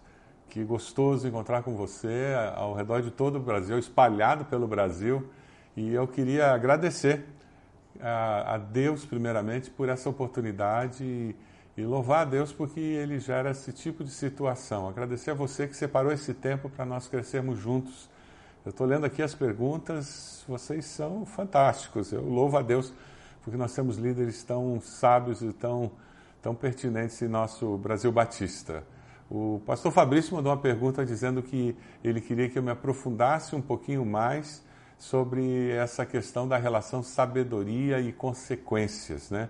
Que 0.49 0.63
gostoso 0.63 1.27
encontrar 1.27 1.63
com 1.63 1.75
você 1.75 2.33
ao 2.55 2.73
redor 2.73 3.01
de 3.01 3.09
todo 3.09 3.37
o 3.37 3.39
Brasil, 3.39 3.79
espalhado 3.79 4.45
pelo 4.45 4.67
Brasil. 4.67 5.27
E 5.75 5.93
eu 5.93 6.05
queria 6.05 6.51
agradecer 6.51 7.25
a, 8.01 8.55
a 8.55 8.57
Deus, 8.57 9.05
primeiramente, 9.05 9.69
por 9.69 9.87
essa 9.87 10.09
oportunidade 10.09 11.03
e, 11.03 11.35
e 11.75 11.83
louvar 11.83 12.21
a 12.21 12.25
Deus 12.25 12.51
porque 12.51 12.79
Ele 12.79 13.19
gera 13.19 13.51
esse 13.51 13.71
tipo 13.71 14.03
de 14.03 14.11
situação. 14.11 14.87
Agradecer 14.87 15.31
a 15.31 15.33
você 15.33 15.67
que 15.67 15.75
separou 15.75 16.11
esse 16.11 16.33
tempo 16.33 16.69
para 16.69 16.85
nós 16.85 17.07
crescermos 17.07 17.59
juntos. 17.59 18.09
Eu 18.65 18.69
estou 18.69 18.87
lendo 18.87 19.05
aqui 19.05 19.21
as 19.21 19.35
perguntas, 19.35 20.43
vocês 20.47 20.85
são 20.85 21.25
fantásticos. 21.25 22.11
Eu 22.11 22.23
louvo 22.23 22.57
a 22.57 22.61
Deus 22.61 22.93
porque 23.43 23.57
nós 23.57 23.73
temos 23.73 23.97
líderes 23.97 24.43
tão 24.43 24.79
sábios 24.81 25.41
e 25.41 25.51
tão 25.51 25.91
tão 26.43 26.53
pertinentes 26.53 27.21
em 27.21 27.29
nosso 27.29 27.77
Brasil 27.77 28.11
Batista. 28.11 28.83
O 29.31 29.61
pastor 29.65 29.93
Fabrício 29.93 30.35
mandou 30.35 30.51
uma 30.51 30.61
pergunta 30.61 31.05
dizendo 31.05 31.41
que 31.41 31.73
ele 32.03 32.19
queria 32.19 32.49
que 32.49 32.59
eu 32.59 32.61
me 32.61 32.69
aprofundasse 32.69 33.55
um 33.55 33.61
pouquinho 33.61 34.05
mais 34.05 34.61
sobre 34.97 35.71
essa 35.71 36.05
questão 36.05 36.45
da 36.45 36.57
relação 36.57 37.01
sabedoria 37.01 38.01
e 38.01 38.11
consequências, 38.11 39.31
né? 39.31 39.47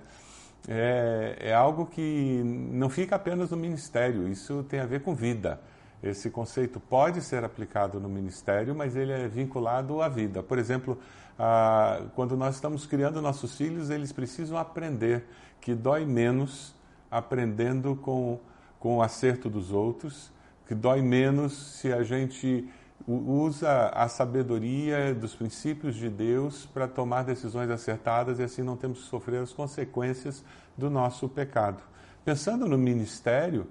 É, 0.67 1.37
é 1.39 1.53
algo 1.53 1.85
que 1.85 2.41
não 2.43 2.89
fica 2.89 3.15
apenas 3.15 3.51
no 3.51 3.57
ministério, 3.57 4.27
isso 4.27 4.63
tem 4.63 4.79
a 4.79 4.85
ver 4.85 5.01
com 5.01 5.13
vida. 5.13 5.59
Esse 6.01 6.29
conceito 6.29 6.79
pode 6.79 7.21
ser 7.21 7.43
aplicado 7.43 7.99
no 7.99 8.09
ministério, 8.09 8.75
mas 8.75 8.95
ele 8.95 9.11
é 9.11 9.27
vinculado 9.27 10.01
à 10.01 10.09
vida. 10.09 10.43
Por 10.43 10.57
exemplo, 10.57 10.97
ah, 11.39 12.01
quando 12.15 12.35
nós 12.35 12.55
estamos 12.55 12.85
criando 12.85 13.21
nossos 13.21 13.55
filhos, 13.55 13.89
eles 13.89 14.11
precisam 14.11 14.57
aprender 14.57 15.25
que 15.61 15.73
dói 15.73 16.05
menos 16.05 16.75
aprendendo 17.13 17.95
com, 17.95 18.39
com 18.79 18.97
o 18.97 19.01
acerto 19.03 19.47
dos 19.47 19.71
outros, 19.71 20.31
que 20.67 20.73
dói 20.73 20.99
menos 20.99 21.53
se 21.53 21.93
a 21.93 22.01
gente 22.01 22.67
usa 23.07 23.89
a 23.89 24.07
sabedoria 24.07 25.13
dos 25.13 25.35
princípios 25.35 25.95
de 25.95 26.09
Deus 26.09 26.65
para 26.65 26.87
tomar 26.87 27.23
decisões 27.23 27.69
acertadas 27.69 28.39
e 28.39 28.43
assim 28.43 28.61
não 28.61 28.77
temos 28.77 28.99
que 28.99 29.05
sofrer 29.05 29.41
as 29.41 29.51
consequências 29.51 30.43
do 30.77 30.89
nosso 30.89 31.27
pecado. 31.27 31.83
Pensando 32.23 32.67
no 32.67 32.77
ministério, 32.77 33.67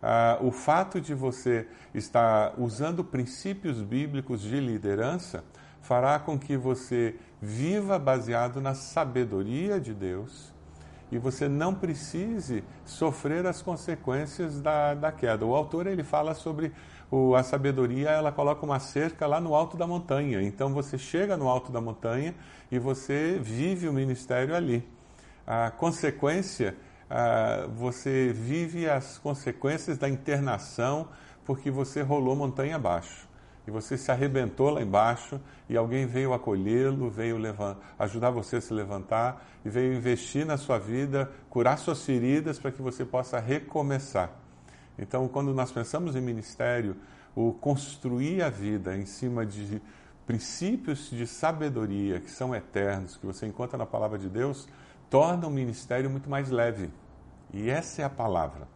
ah, 0.00 0.38
o 0.40 0.52
fato 0.52 1.00
de 1.00 1.14
você 1.14 1.66
estar 1.92 2.54
usando 2.58 3.02
princípios 3.02 3.82
bíblicos 3.82 4.42
de 4.42 4.60
liderança 4.60 5.42
fará 5.82 6.18
com 6.18 6.38
que 6.38 6.56
você 6.56 7.16
viva 7.40 7.98
baseado 7.98 8.60
na 8.60 8.74
sabedoria 8.74 9.80
de 9.80 9.92
Deus 9.92 10.54
e 11.10 11.18
você 11.18 11.48
não 11.48 11.74
precise 11.74 12.64
sofrer 12.84 13.46
as 13.46 13.62
consequências 13.62 14.60
da, 14.60 14.94
da 14.94 15.12
queda. 15.12 15.46
O 15.46 15.54
autor 15.54 15.86
ele 15.86 16.02
fala 16.02 16.34
sobre 16.34 16.72
o, 17.10 17.34
a 17.34 17.42
sabedoria, 17.42 18.10
ela 18.10 18.32
coloca 18.32 18.64
uma 18.64 18.80
cerca 18.80 19.26
lá 19.26 19.40
no 19.40 19.54
alto 19.54 19.76
da 19.76 19.86
montanha. 19.86 20.42
Então 20.42 20.72
você 20.72 20.98
chega 20.98 21.36
no 21.36 21.48
alto 21.48 21.70
da 21.70 21.80
montanha 21.80 22.34
e 22.70 22.78
você 22.78 23.38
vive 23.40 23.88
o 23.88 23.92
ministério 23.92 24.54
ali. 24.54 24.86
A 25.46 25.70
consequência, 25.70 26.76
a, 27.08 27.66
você 27.68 28.32
vive 28.32 28.88
as 28.88 29.18
consequências 29.18 29.98
da 29.98 30.08
internação 30.08 31.08
porque 31.44 31.70
você 31.70 32.02
rolou 32.02 32.34
montanha 32.34 32.76
abaixo 32.76 33.28
e 33.66 33.70
você 33.70 33.96
se 33.96 34.10
arrebentou 34.10 34.70
lá 34.70 34.80
embaixo 34.80 35.40
e 35.68 35.76
alguém 35.76 36.06
veio 36.06 36.32
acolhê-lo, 36.32 37.10
veio 37.10 37.36
ajudar 37.98 38.30
você 38.30 38.56
a 38.56 38.60
se 38.60 38.72
levantar 38.72 39.44
e 39.64 39.68
veio 39.68 39.94
investir 39.94 40.46
na 40.46 40.56
sua 40.56 40.78
vida, 40.78 41.30
curar 41.50 41.76
suas 41.78 42.04
feridas 42.04 42.58
para 42.58 42.70
que 42.70 42.80
você 42.80 43.04
possa 43.04 43.40
recomeçar. 43.40 44.45
Então, 44.98 45.28
quando 45.28 45.52
nós 45.52 45.70
pensamos 45.70 46.16
em 46.16 46.20
ministério, 46.20 46.96
o 47.34 47.52
construir 47.52 48.42
a 48.42 48.48
vida 48.48 48.96
em 48.96 49.04
cima 49.04 49.44
de 49.44 49.80
princípios 50.26 51.10
de 51.10 51.26
sabedoria 51.26 52.18
que 52.18 52.30
são 52.30 52.54
eternos, 52.54 53.16
que 53.16 53.26
você 53.26 53.46
encontra 53.46 53.76
na 53.78 53.86
palavra 53.86 54.18
de 54.18 54.28
Deus, 54.28 54.68
torna 55.08 55.46
o 55.46 55.50
ministério 55.50 56.10
muito 56.10 56.28
mais 56.28 56.50
leve. 56.50 56.90
E 57.52 57.70
essa 57.70 58.02
é 58.02 58.04
a 58.04 58.10
palavra. 58.10 58.66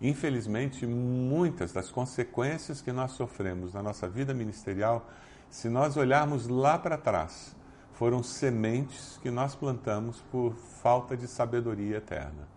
Infelizmente, 0.00 0.86
muitas 0.86 1.72
das 1.72 1.90
consequências 1.90 2.80
que 2.80 2.90
nós 2.90 3.12
sofremos 3.12 3.74
na 3.74 3.82
nossa 3.82 4.08
vida 4.08 4.34
ministerial, 4.34 5.08
se 5.48 5.68
nós 5.68 5.96
olharmos 5.96 6.48
lá 6.48 6.78
para 6.78 6.98
trás, 6.98 7.54
foram 7.92 8.22
sementes 8.22 9.18
que 9.22 9.30
nós 9.30 9.54
plantamos 9.54 10.20
por 10.32 10.54
falta 10.54 11.16
de 11.16 11.28
sabedoria 11.28 11.98
eterna. 11.98 12.53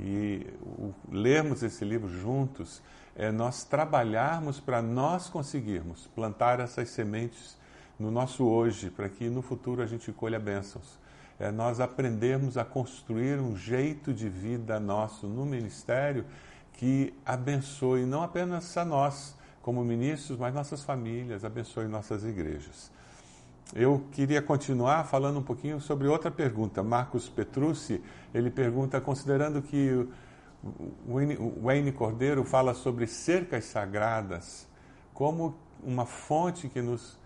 E 0.00 0.46
o, 0.62 0.94
lermos 1.10 1.62
esse 1.62 1.84
livro 1.84 2.08
juntos 2.08 2.82
é 3.14 3.30
nós 3.30 3.64
trabalharmos 3.64 4.58
para 4.58 4.80
nós 4.80 5.28
conseguirmos 5.28 6.06
plantar 6.14 6.58
essas 6.58 6.88
sementes 6.88 7.56
no 7.98 8.10
nosso 8.10 8.46
hoje, 8.46 8.88
para 8.90 9.08
que 9.08 9.28
no 9.28 9.42
futuro 9.42 9.82
a 9.82 9.86
gente 9.86 10.10
colha 10.10 10.40
bênçãos. 10.40 10.98
É 11.38 11.50
nós 11.50 11.80
aprendermos 11.80 12.56
a 12.56 12.64
construir 12.64 13.38
um 13.38 13.56
jeito 13.56 14.12
de 14.12 14.28
vida 14.28 14.80
nosso 14.80 15.26
no 15.26 15.44
ministério 15.44 16.24
que 16.74 17.12
abençoe 17.26 18.06
não 18.06 18.22
apenas 18.22 18.74
a 18.76 18.84
nós 18.84 19.36
como 19.60 19.84
ministros, 19.84 20.38
mas 20.38 20.54
nossas 20.54 20.82
famílias, 20.82 21.44
abençoe 21.44 21.86
nossas 21.86 22.24
igrejas. 22.24 22.90
Eu 23.72 24.04
queria 24.10 24.42
continuar 24.42 25.04
falando 25.04 25.38
um 25.38 25.42
pouquinho 25.42 25.80
sobre 25.80 26.08
outra 26.08 26.28
pergunta. 26.28 26.82
Marcos 26.82 27.28
Petrucci, 27.28 28.02
ele 28.34 28.50
pergunta, 28.50 29.00
considerando 29.00 29.62
que 29.62 30.08
o 31.06 31.62
Wayne 31.62 31.92
Cordeiro 31.92 32.42
fala 32.42 32.74
sobre 32.74 33.06
cercas 33.06 33.64
sagradas, 33.66 34.68
como 35.14 35.54
uma 35.82 36.04
fonte 36.04 36.68
que 36.68 36.82
nos 36.82 37.18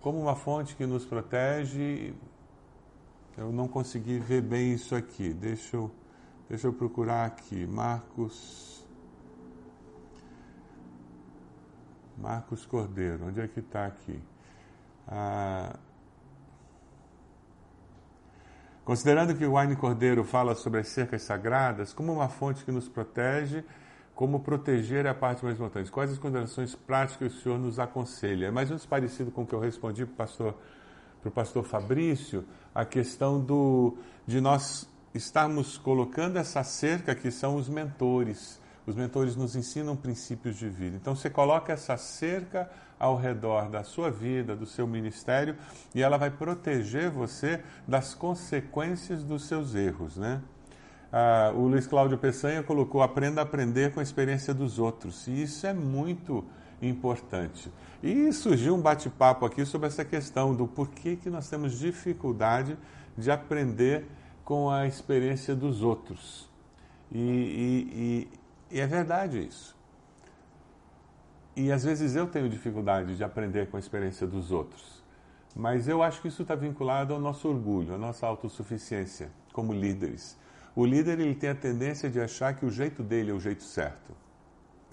como 0.00 0.18
uma 0.18 0.34
fonte 0.34 0.76
que 0.76 0.86
nos 0.86 1.04
protege. 1.04 2.14
Eu 3.36 3.52
não 3.52 3.68
consegui 3.68 4.18
ver 4.18 4.42
bem 4.42 4.72
isso 4.72 4.94
aqui. 4.94 5.32
Deixa 5.32 5.76
eu, 5.76 5.90
deixa 6.48 6.66
eu 6.68 6.72
procurar 6.72 7.26
aqui. 7.26 7.66
Marcos 7.66 8.86
Marcos 12.16 12.64
Cordeiro, 12.64 13.26
onde 13.26 13.40
é 13.40 13.48
que 13.48 13.60
está 13.60 13.86
aqui? 13.86 14.20
Ah, 15.06 15.76
considerando 18.84 19.34
que 19.34 19.44
o 19.44 19.52
Wayne 19.52 19.76
Cordeiro 19.76 20.24
fala 20.24 20.54
sobre 20.54 20.80
as 20.80 20.88
cercas 20.88 21.22
sagradas 21.22 21.92
como 21.92 22.12
uma 22.12 22.28
fonte 22.28 22.64
que 22.64 22.72
nos 22.72 22.88
protege, 22.88 23.64
como 24.14 24.40
proteger 24.40 25.06
a 25.06 25.14
parte 25.14 25.44
mais 25.44 25.56
importante. 25.56 25.90
Quais 25.90 26.10
as 26.12 26.18
considerações 26.18 26.74
práticas 26.74 27.32
que 27.32 27.38
o 27.38 27.42
senhor 27.42 27.58
nos 27.58 27.78
aconselha? 27.78 28.46
É 28.46 28.50
mais 28.50 28.68
ou 28.68 28.74
menos 28.74 28.86
parecido 28.86 29.30
com 29.30 29.42
o 29.42 29.46
que 29.46 29.54
eu 29.54 29.60
respondi 29.60 30.04
para 30.04 30.12
o 30.12 30.16
pastor, 30.16 30.54
pastor 31.34 31.64
Fabrício, 31.64 32.44
a 32.74 32.84
questão 32.84 33.40
do, 33.40 33.96
de 34.26 34.40
nós 34.40 34.88
estarmos 35.14 35.78
colocando 35.78 36.36
essa 36.36 36.62
cerca 36.62 37.14
que 37.14 37.30
são 37.30 37.56
os 37.56 37.68
mentores 37.68 38.60
os 38.90 38.96
mentores 38.96 39.36
nos 39.36 39.56
ensinam 39.56 39.96
princípios 39.96 40.56
de 40.56 40.68
vida. 40.68 40.96
Então 40.96 41.14
você 41.14 41.30
coloca 41.30 41.72
essa 41.72 41.96
cerca 41.96 42.70
ao 43.00 43.16
redor 43.16 43.70
da 43.70 43.82
sua 43.82 44.10
vida, 44.10 44.54
do 44.54 44.66
seu 44.66 44.86
ministério, 44.86 45.56
e 45.94 46.02
ela 46.02 46.18
vai 46.18 46.30
proteger 46.30 47.10
você 47.10 47.62
das 47.88 48.14
consequências 48.14 49.24
dos 49.24 49.46
seus 49.46 49.74
erros, 49.74 50.18
né? 50.18 50.42
Ah, 51.10 51.50
o 51.56 51.66
Luiz 51.66 51.86
Cláudio 51.86 52.18
Peçanha 52.18 52.62
colocou: 52.62 53.02
aprenda 53.02 53.40
a 53.40 53.44
aprender 53.44 53.92
com 53.92 54.00
a 54.00 54.02
experiência 54.02 54.54
dos 54.54 54.78
outros. 54.78 55.26
E 55.26 55.42
isso 55.42 55.66
é 55.66 55.72
muito 55.72 56.44
importante. 56.80 57.72
E 58.02 58.32
surgiu 58.32 58.74
um 58.74 58.80
bate-papo 58.80 59.44
aqui 59.44 59.64
sobre 59.64 59.88
essa 59.88 60.04
questão 60.04 60.54
do 60.54 60.68
porquê 60.68 61.16
que 61.16 61.28
nós 61.28 61.48
temos 61.48 61.78
dificuldade 61.78 62.78
de 63.18 63.30
aprender 63.30 64.06
com 64.44 64.70
a 64.70 64.86
experiência 64.86 65.54
dos 65.54 65.82
outros. 65.82 66.48
E, 67.10 67.18
e, 67.18 68.28
e, 68.70 68.76
e 68.76 68.80
é 68.80 68.86
verdade 68.86 69.44
isso. 69.46 69.79
E 71.60 71.70
às 71.70 71.84
vezes 71.84 72.16
eu 72.16 72.26
tenho 72.26 72.48
dificuldade 72.48 73.14
de 73.18 73.22
aprender 73.22 73.68
com 73.68 73.76
a 73.76 73.80
experiência 73.80 74.26
dos 74.26 74.50
outros. 74.50 75.04
Mas 75.54 75.88
eu 75.88 76.02
acho 76.02 76.22
que 76.22 76.28
isso 76.28 76.40
está 76.40 76.54
vinculado 76.54 77.12
ao 77.12 77.20
nosso 77.20 77.46
orgulho, 77.46 77.94
à 77.94 77.98
nossa 77.98 78.26
autossuficiência 78.26 79.30
como 79.52 79.74
líderes. 79.74 80.38
O 80.74 80.86
líder 80.86 81.20
ele 81.20 81.34
tem 81.34 81.50
a 81.50 81.54
tendência 81.54 82.08
de 82.08 82.18
achar 82.18 82.54
que 82.54 82.64
o 82.64 82.70
jeito 82.70 83.02
dele 83.02 83.30
é 83.30 83.34
o 83.34 83.38
jeito 83.38 83.62
certo. 83.62 84.16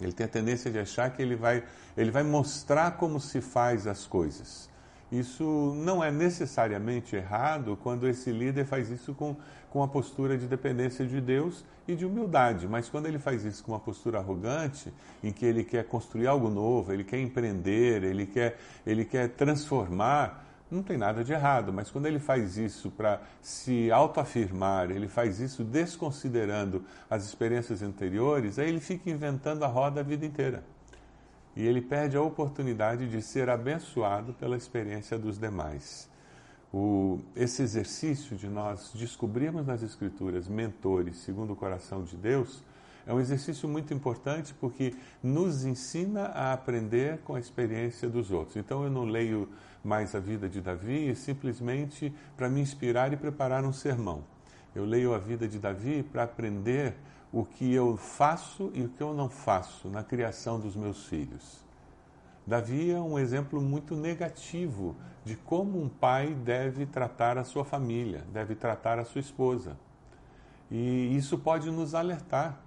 Ele 0.02 0.12
tem 0.12 0.26
a 0.26 0.30
tendência 0.30 0.70
de 0.70 0.78
achar 0.78 1.10
que 1.10 1.22
ele 1.22 1.38
vai, 1.38 1.64
ele 1.96 2.12
vai 2.12 2.24
mostrar 2.24 2.98
como 2.98 3.18
se 3.18 3.40
faz 3.40 3.88
as 3.88 4.06
coisas. 4.06 4.70
Isso 5.12 5.74
não 5.78 6.04
é 6.04 6.12
necessariamente 6.12 7.16
errado 7.16 7.78
quando 7.82 8.08
esse 8.08 8.30
líder 8.32 8.66
faz 8.66 8.90
isso 8.90 9.14
com, 9.14 9.38
com 9.70 9.82
a 9.82 9.88
postura 9.88 10.38
de 10.38 10.48
dependência 10.48 11.06
de 11.06 11.22
Deus 11.22 11.64
e 11.88 11.96
de 11.96 12.06
humildade, 12.06 12.68
mas 12.68 12.90
quando 12.90 13.06
ele 13.06 13.18
faz 13.18 13.46
isso 13.46 13.64
com 13.64 13.72
uma 13.72 13.80
postura 13.80 14.20
arrogante, 14.20 14.94
em 15.24 15.32
que 15.32 15.46
ele 15.46 15.64
quer 15.64 15.86
construir 15.86 16.28
algo 16.28 16.50
novo, 16.50 16.92
ele 16.92 17.06
quer 17.06 17.22
empreender, 17.22 18.04
ele 18.04 18.26
quer, 18.26 18.58
ele 18.86 19.06
quer 19.06 19.30
transformar, 19.30 20.46
não 20.70 20.84
tem 20.84 20.98
nada 20.98 21.24
de 21.24 21.32
errado, 21.32 21.72
mas 21.72 21.90
quando 21.90 22.08
ele 22.08 22.20
faz 22.20 22.58
isso 22.58 22.92
para 22.92 23.22
se 23.42 23.90
autoafirmar, 23.90 24.92
ele 24.92 25.08
faz 25.08 25.40
isso 25.40 25.64
desconsiderando 25.64 26.84
as 27.10 27.24
experiências 27.24 27.82
anteriores, 27.82 28.60
aí 28.60 28.68
ele 28.68 28.82
fica 28.82 29.10
inventando 29.10 29.64
a 29.64 29.68
roda 29.68 30.02
a 30.02 30.04
vida 30.04 30.26
inteira. 30.26 30.64
E 31.58 31.66
ele 31.66 31.82
perde 31.82 32.16
a 32.16 32.22
oportunidade 32.22 33.10
de 33.10 33.20
ser 33.20 33.50
abençoado 33.50 34.32
pela 34.32 34.56
experiência 34.56 35.18
dos 35.18 35.40
demais. 35.40 36.08
O, 36.72 37.20
esse 37.36 37.64
exercício 37.64 38.38
de 38.38 38.48
nós 38.48 38.92
descobrirmos 38.94 39.66
nas 39.66 39.82
Escrituras 39.82 40.48
mentores 40.48 41.18
segundo 41.18 41.54
o 41.54 41.56
coração 41.56 42.04
de 42.04 42.16
Deus 42.16 42.64
é 43.08 43.14
um 43.14 43.20
exercício 43.20 43.68
muito 43.68 43.92
importante 43.92 44.54
porque 44.60 44.94
nos 45.24 45.66
ensina 45.66 46.26
a 46.26 46.54
aprender 46.54 47.18
com 47.24 47.34
a 47.34 47.40
experiência 47.40 48.08
dos 48.08 48.30
outros. 48.30 48.56
Então 48.56 48.84
eu 48.84 48.92
não 48.92 49.06
leio 49.06 49.50
mais 49.84 50.14
a 50.14 50.20
vida 50.20 50.48
de 50.48 50.62
Davi 50.62 51.16
simplesmente 51.16 52.14
para 52.36 52.50
me 52.50 52.62
inspirar 52.62 53.12
e 53.14 53.18
preparar 53.18 53.66
um 53.66 53.74
sermão. 53.74 54.24
Eu 54.76 54.86
leio 54.86 55.12
a 55.12 55.18
vida 55.18 55.48
de 55.48 55.58
Davi 55.58 56.04
para 56.04 56.22
aprender 56.22 56.94
o 57.40 57.46
que 57.46 57.74
eu 57.74 57.98
faço 57.98 58.72
e 58.74 58.82
o 58.84 58.90
que 58.90 59.02
eu 59.02 59.14
não 59.14 59.30
faço 59.30 59.90
na 59.90 60.04
criação 60.04 60.60
dos 60.60 60.76
meus 60.76 61.06
filhos. 61.06 61.66
Davi 62.46 62.92
é 62.92 63.00
um 63.00 63.20
exemplo 63.20 63.62
muito 63.62 63.96
negativo 63.96 64.96
de 65.26 65.36
como 65.36 65.82
um 65.82 65.90
pai 65.90 66.34
deve 66.34 66.86
tratar 66.86 67.38
a 67.38 67.44
sua 67.44 67.66
família, 67.66 68.24
deve 68.32 68.56
tratar 68.56 68.98
a 69.00 69.06
sua 69.06 69.20
esposa. 69.20 69.78
E 70.72 71.16
isso 71.16 71.38
pode 71.38 71.70
nos 71.70 71.94
alertar 71.94 72.58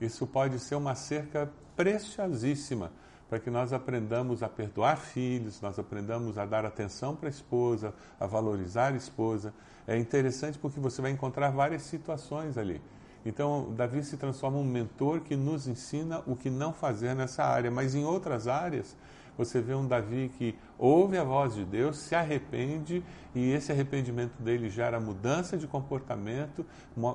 isso 0.00 0.26
pode 0.26 0.58
ser 0.58 0.74
uma 0.74 0.94
cerca 0.94 1.50
preciosíssima 1.74 2.92
para 3.28 3.40
que 3.40 3.50
nós 3.50 3.72
aprendamos 3.72 4.42
a 4.42 4.48
perdoar 4.48 4.96
filhos, 4.96 5.60
nós 5.60 5.78
aprendamos 5.78 6.38
a 6.38 6.46
dar 6.46 6.64
atenção 6.64 7.16
para 7.16 7.28
a 7.28 7.30
esposa, 7.30 7.92
a 8.20 8.26
valorizar 8.26 8.92
a 8.92 8.96
esposa. 8.96 9.52
É 9.86 9.96
interessante 9.96 10.58
porque 10.58 10.78
você 10.78 11.02
vai 11.02 11.10
encontrar 11.10 11.50
várias 11.50 11.82
situações 11.82 12.56
ali. 12.56 12.80
Então, 13.26 13.74
Davi 13.76 14.04
se 14.04 14.16
transforma 14.16 14.56
um 14.56 14.64
mentor 14.64 15.18
que 15.20 15.34
nos 15.34 15.66
ensina 15.66 16.22
o 16.28 16.36
que 16.36 16.48
não 16.48 16.72
fazer 16.72 17.12
nessa 17.12 17.42
área, 17.42 17.72
mas 17.72 17.92
em 17.92 18.04
outras 18.04 18.46
áreas, 18.46 18.96
você 19.36 19.60
vê 19.60 19.74
um 19.74 19.84
Davi 19.84 20.30
que 20.38 20.56
ouve 20.78 21.18
a 21.18 21.24
voz 21.24 21.56
de 21.56 21.64
Deus, 21.64 21.98
se 21.98 22.14
arrepende 22.14 23.02
e 23.34 23.50
esse 23.50 23.72
arrependimento 23.72 24.40
dele 24.40 24.70
gera 24.70 25.00
mudança 25.00 25.58
de 25.58 25.66
comportamento, 25.66 26.64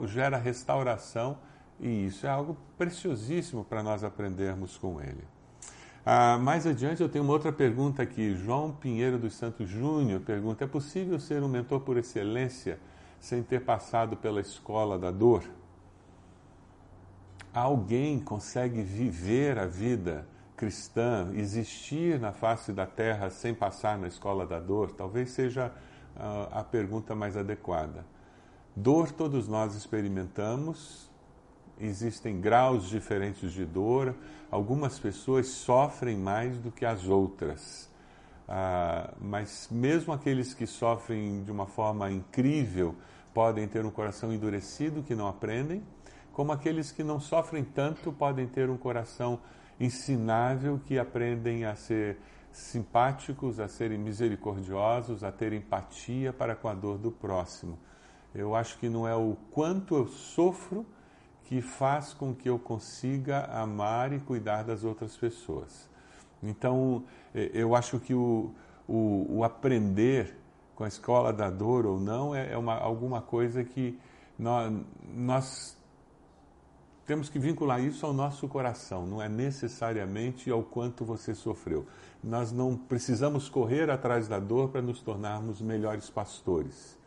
gera 0.06 0.36
restauração 0.38 1.38
e 1.80 2.08
isso 2.08 2.28
é 2.28 2.30
algo 2.30 2.58
preciosíssimo 2.78 3.64
para 3.64 3.82
nós 3.82 4.04
aprendermos 4.04 4.78
com 4.78 5.02
ele. 5.02 5.24
Ah, 6.06 6.38
mais 6.38 6.68
adiante 6.68 7.02
eu 7.02 7.08
tenho 7.08 7.24
uma 7.24 7.34
outra 7.34 7.54
pergunta 7.54 8.04
aqui. 8.04 8.36
João 8.36 8.74
Pinheiro 8.74 9.18
dos 9.18 9.34
Santos 9.34 9.70
Júnior 9.70 10.20
pergunta: 10.20 10.66
é 10.66 10.68
possível 10.68 11.18
ser 11.20 11.42
um 11.42 11.48
mentor 11.48 11.80
por 11.82 11.96
excelência 11.96 12.80
sem 13.20 13.42
ter 13.42 13.62
passado 13.62 14.18
pela 14.18 14.42
escola 14.42 15.00
da 15.00 15.10
dor? 15.10 15.44
Alguém 17.54 18.18
consegue 18.18 18.82
viver 18.82 19.60
a 19.60 19.66
vida 19.66 20.26
cristã, 20.56 21.30
existir 21.34 22.18
na 22.18 22.32
face 22.32 22.72
da 22.72 22.86
terra 22.86 23.30
sem 23.30 23.54
passar 23.54 23.98
na 23.98 24.08
escola 24.08 24.48
da 24.48 24.58
dor? 24.58 24.92
Talvez 24.92 25.32
seja 25.32 25.70
ah, 26.16 26.48
a 26.52 26.64
pergunta 26.64 27.14
mais 27.14 27.36
adequada. 27.36 28.06
Dor 28.74 29.12
todos 29.12 29.50
nós 29.50 29.76
experimentamos, 29.76 31.10
existem 31.78 32.40
graus 32.40 32.88
diferentes 32.88 33.52
de 33.52 33.66
dor, 33.66 34.16
algumas 34.50 34.98
pessoas 34.98 35.48
sofrem 35.48 36.18
mais 36.18 36.58
do 36.58 36.72
que 36.72 36.86
as 36.86 37.06
outras. 37.06 37.90
Ah, 38.48 39.14
mas 39.20 39.68
mesmo 39.70 40.14
aqueles 40.14 40.54
que 40.54 40.66
sofrem 40.66 41.44
de 41.44 41.52
uma 41.52 41.66
forma 41.66 42.10
incrível 42.10 42.96
podem 43.34 43.68
ter 43.68 43.86
um 43.86 43.92
coração 43.92 44.32
endurecido 44.32 45.04
que 45.04 45.16
não 45.16 45.28
aprendem, 45.28 45.84
como 46.34 46.52
aqueles 46.52 46.92
que 46.92 47.04
não 47.04 47.20
sofrem 47.20 47.64
tanto 47.64 48.12
podem 48.12 48.48
ter 48.48 48.70
um 48.70 48.78
coração 48.78 49.40
ensinável 49.80 50.80
que 50.86 50.98
aprendem 51.00 51.66
a 51.66 51.76
ser 51.76 52.18
simpáticos, 52.52 53.60
a 53.60 53.68
serem 53.68 53.98
misericordiosos, 53.98 55.24
a 55.24 55.32
ter 55.32 55.54
empatia 55.54 56.34
para 56.34 56.56
com 56.56 56.68
a 56.68 56.74
dor 56.74 56.98
do 56.98 57.12
próximo. 57.12 57.78
Eu 58.34 58.56
acho 58.56 58.78
que 58.78 58.88
não 58.88 59.08
é 59.08 59.16
o 59.16 59.36
quanto 59.52 59.96
eu 59.96 60.08
sofro, 60.08 60.86
que 61.46 61.62
faz 61.62 62.14
com 62.14 62.34
que 62.34 62.50
eu 62.50 62.58
consiga 62.58 63.46
amar 63.46 64.14
e 64.14 64.20
cuidar 64.20 64.64
das 64.64 64.86
outras 64.86 65.18
pessoas. 65.18 65.90
Então, 66.42 67.04
eh, 67.36 67.52
eu 67.54 67.76
acho 67.76 68.00
que 68.00 68.14
o, 68.14 68.52
o, 68.88 69.26
o 69.30 69.44
aprender 69.44 70.38
com 70.76 70.86
a 70.86 70.88
escola 70.88 71.34
da 71.34 71.50
dor 71.50 71.86
ou 71.86 72.00
não 72.00 72.34
é, 72.34 72.54
é 72.54 72.58
uma, 72.58 72.76
alguma 72.76 73.22
coisa 73.22 73.64
que 73.64 74.00
nós, 74.40 74.74
nós 75.14 75.78
temos 77.12 77.28
que 77.28 77.38
vincular 77.38 77.84
isso 77.84 78.06
ao 78.06 78.14
nosso 78.14 78.48
coração, 78.48 79.06
não 79.06 79.22
é 79.22 79.28
necessariamente 79.28 80.50
ao 80.50 80.64
quanto 80.64 81.04
você 81.04 81.36
sofreu. 81.36 81.86
Nós 82.24 82.54
não 82.54 82.78
precisamos 82.78 83.50
correr 83.50 83.90
atrás 83.90 84.30
da 84.30 84.40
dor 84.40 84.70
para 84.70 84.82
nos 84.82 85.02
tornarmos 85.02 85.60
melhores 85.62 86.10
pastores. 86.10 86.98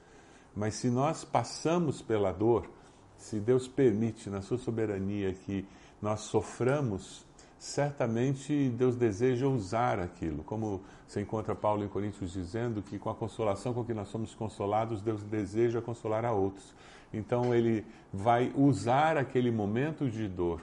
Mas 0.55 0.75
se 0.75 0.91
nós 0.91 1.25
passamos 1.25 2.03
pela 2.03 2.33
dor, 2.33 2.69
se 3.17 3.41
Deus 3.41 3.67
permite, 3.67 4.29
na 4.29 4.43
sua 4.43 4.59
soberania, 4.59 5.33
que 5.33 5.67
nós 6.03 6.21
soframos, 6.21 7.25
certamente 7.59 8.69
Deus 8.71 8.97
deseja 8.97 9.47
usar 9.47 9.99
aquilo. 9.99 10.43
Como 10.45 10.83
se 11.07 11.21
encontra 11.21 11.55
Paulo 11.55 11.85
em 11.85 11.89
Coríntios 11.89 12.33
dizendo 12.33 12.83
que 12.83 12.99
com 12.99 13.11
a 13.11 13.15
consolação 13.15 13.73
com 13.73 13.85
que 13.85 13.95
nós 13.95 14.09
somos 14.09 14.35
consolados, 14.35 15.03
Deus 15.03 15.23
deseja 15.23 15.81
consolar 15.81 16.25
a 16.25 16.33
outros. 16.33 16.75
Então 17.13 17.55
ele 17.55 17.87
vai 18.13 18.53
usar 18.57 19.17
aquele 19.17 19.51
momento 19.51 20.11
de 20.11 20.29
dor 20.29 20.61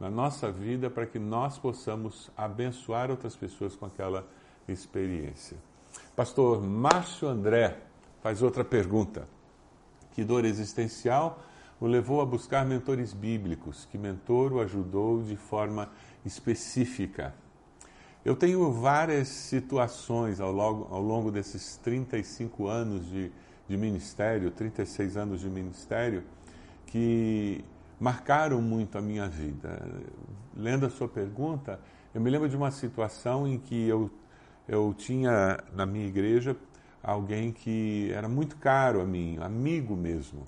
na 0.00 0.10
nossa 0.10 0.50
vida 0.50 0.90
para 0.90 1.06
que 1.06 1.18
nós 1.18 1.58
possamos 1.58 2.30
abençoar 2.36 3.10
outras 3.10 3.36
pessoas 3.36 3.76
com 3.76 3.86
aquela 3.86 4.26
experiência. 4.68 5.56
Pastor 6.16 6.60
Márcio 6.60 7.28
André 7.28 7.78
faz 8.20 8.42
outra 8.42 8.64
pergunta. 8.64 9.28
Que 10.12 10.24
dor 10.24 10.44
existencial 10.44 11.40
o 11.80 11.86
levou 11.86 12.20
a 12.20 12.26
buscar 12.26 12.64
mentores 12.64 13.12
bíblicos, 13.12 13.86
que 13.90 13.98
mentor 13.98 14.52
o 14.52 14.60
ajudou 14.60 15.22
de 15.22 15.36
forma 15.36 15.88
específica. 16.24 17.34
Eu 18.24 18.36
tenho 18.36 18.70
várias 18.70 19.28
situações 19.28 20.40
ao 20.40 20.52
longo, 20.52 20.94
ao 20.94 21.02
longo 21.02 21.30
desses 21.30 21.76
35 21.78 22.68
anos 22.68 23.06
de, 23.08 23.32
de 23.68 23.76
ministério, 23.76 24.50
36 24.50 25.16
anos 25.16 25.40
de 25.40 25.50
ministério, 25.50 26.22
que 26.86 27.64
marcaram 27.98 28.62
muito 28.62 28.96
a 28.96 29.00
minha 29.00 29.28
vida. 29.28 29.80
Lendo 30.56 30.86
a 30.86 30.90
sua 30.90 31.08
pergunta, 31.08 31.80
eu 32.14 32.20
me 32.20 32.30
lembro 32.30 32.48
de 32.48 32.56
uma 32.56 32.70
situação 32.70 33.46
em 33.46 33.58
que 33.58 33.88
eu, 33.88 34.10
eu 34.68 34.94
tinha 34.96 35.58
na 35.72 35.84
minha 35.84 36.06
igreja 36.06 36.56
alguém 37.02 37.50
que 37.50 38.12
era 38.12 38.28
muito 38.28 38.56
caro 38.56 39.00
a 39.00 39.04
mim, 39.04 39.38
amigo 39.40 39.96
mesmo. 39.96 40.46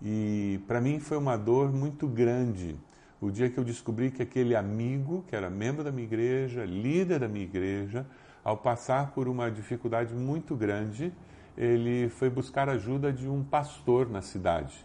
E 0.00 0.60
para 0.66 0.80
mim 0.80 1.00
foi 1.00 1.18
uma 1.18 1.36
dor 1.36 1.72
muito 1.72 2.06
grande 2.06 2.76
o 3.24 3.30
dia 3.30 3.48
que 3.48 3.56
eu 3.56 3.64
descobri 3.64 4.10
que 4.10 4.22
aquele 4.22 4.54
amigo, 4.54 5.24
que 5.26 5.34
era 5.34 5.48
membro 5.48 5.82
da 5.82 5.90
minha 5.90 6.04
igreja, 6.04 6.64
líder 6.66 7.20
da 7.20 7.26
minha 7.26 7.44
igreja, 7.44 8.06
ao 8.44 8.54
passar 8.54 9.12
por 9.12 9.28
uma 9.28 9.50
dificuldade 9.50 10.12
muito 10.12 10.54
grande, 10.54 11.10
ele 11.56 12.10
foi 12.10 12.28
buscar 12.28 12.68
ajuda 12.68 13.10
de 13.10 13.26
um 13.26 13.42
pastor 13.42 14.10
na 14.10 14.20
cidade. 14.20 14.84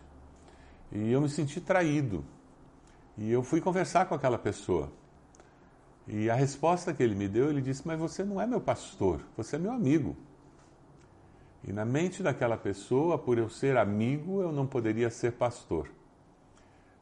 E 0.90 1.12
eu 1.12 1.20
me 1.20 1.28
senti 1.28 1.60
traído. 1.60 2.24
E 3.18 3.30
eu 3.30 3.44
fui 3.44 3.60
conversar 3.60 4.06
com 4.06 4.16
aquela 4.16 4.38
pessoa. 4.38 4.90
E 6.08 6.30
a 6.30 6.34
resposta 6.34 6.94
que 6.94 7.04
ele 7.04 7.16
me 7.16 7.28
deu, 7.28 7.50
ele 7.50 7.62
disse: 7.62 7.86
Mas 7.86 8.00
você 8.00 8.24
não 8.24 8.40
é 8.40 8.48
meu 8.48 8.62
pastor, 8.62 9.20
você 9.36 9.58
é 9.58 9.60
meu 9.60 9.74
amigo. 9.74 10.16
E 11.68 11.74
na 11.74 11.84
mente 11.84 12.24
daquela 12.24 12.56
pessoa, 12.56 13.18
por 13.18 13.38
eu 13.38 13.50
ser 13.50 13.76
amigo, 13.76 14.42
eu 14.42 14.54
não 14.54 14.66
poderia 14.66 15.10
ser 15.10 15.34
pastor. 15.34 15.90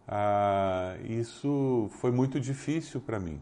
Ah, 0.08 0.96
isso 1.04 1.90
foi 2.00 2.12
muito 2.12 2.40
difícil 2.40 3.02
para 3.02 3.20
mim. 3.20 3.42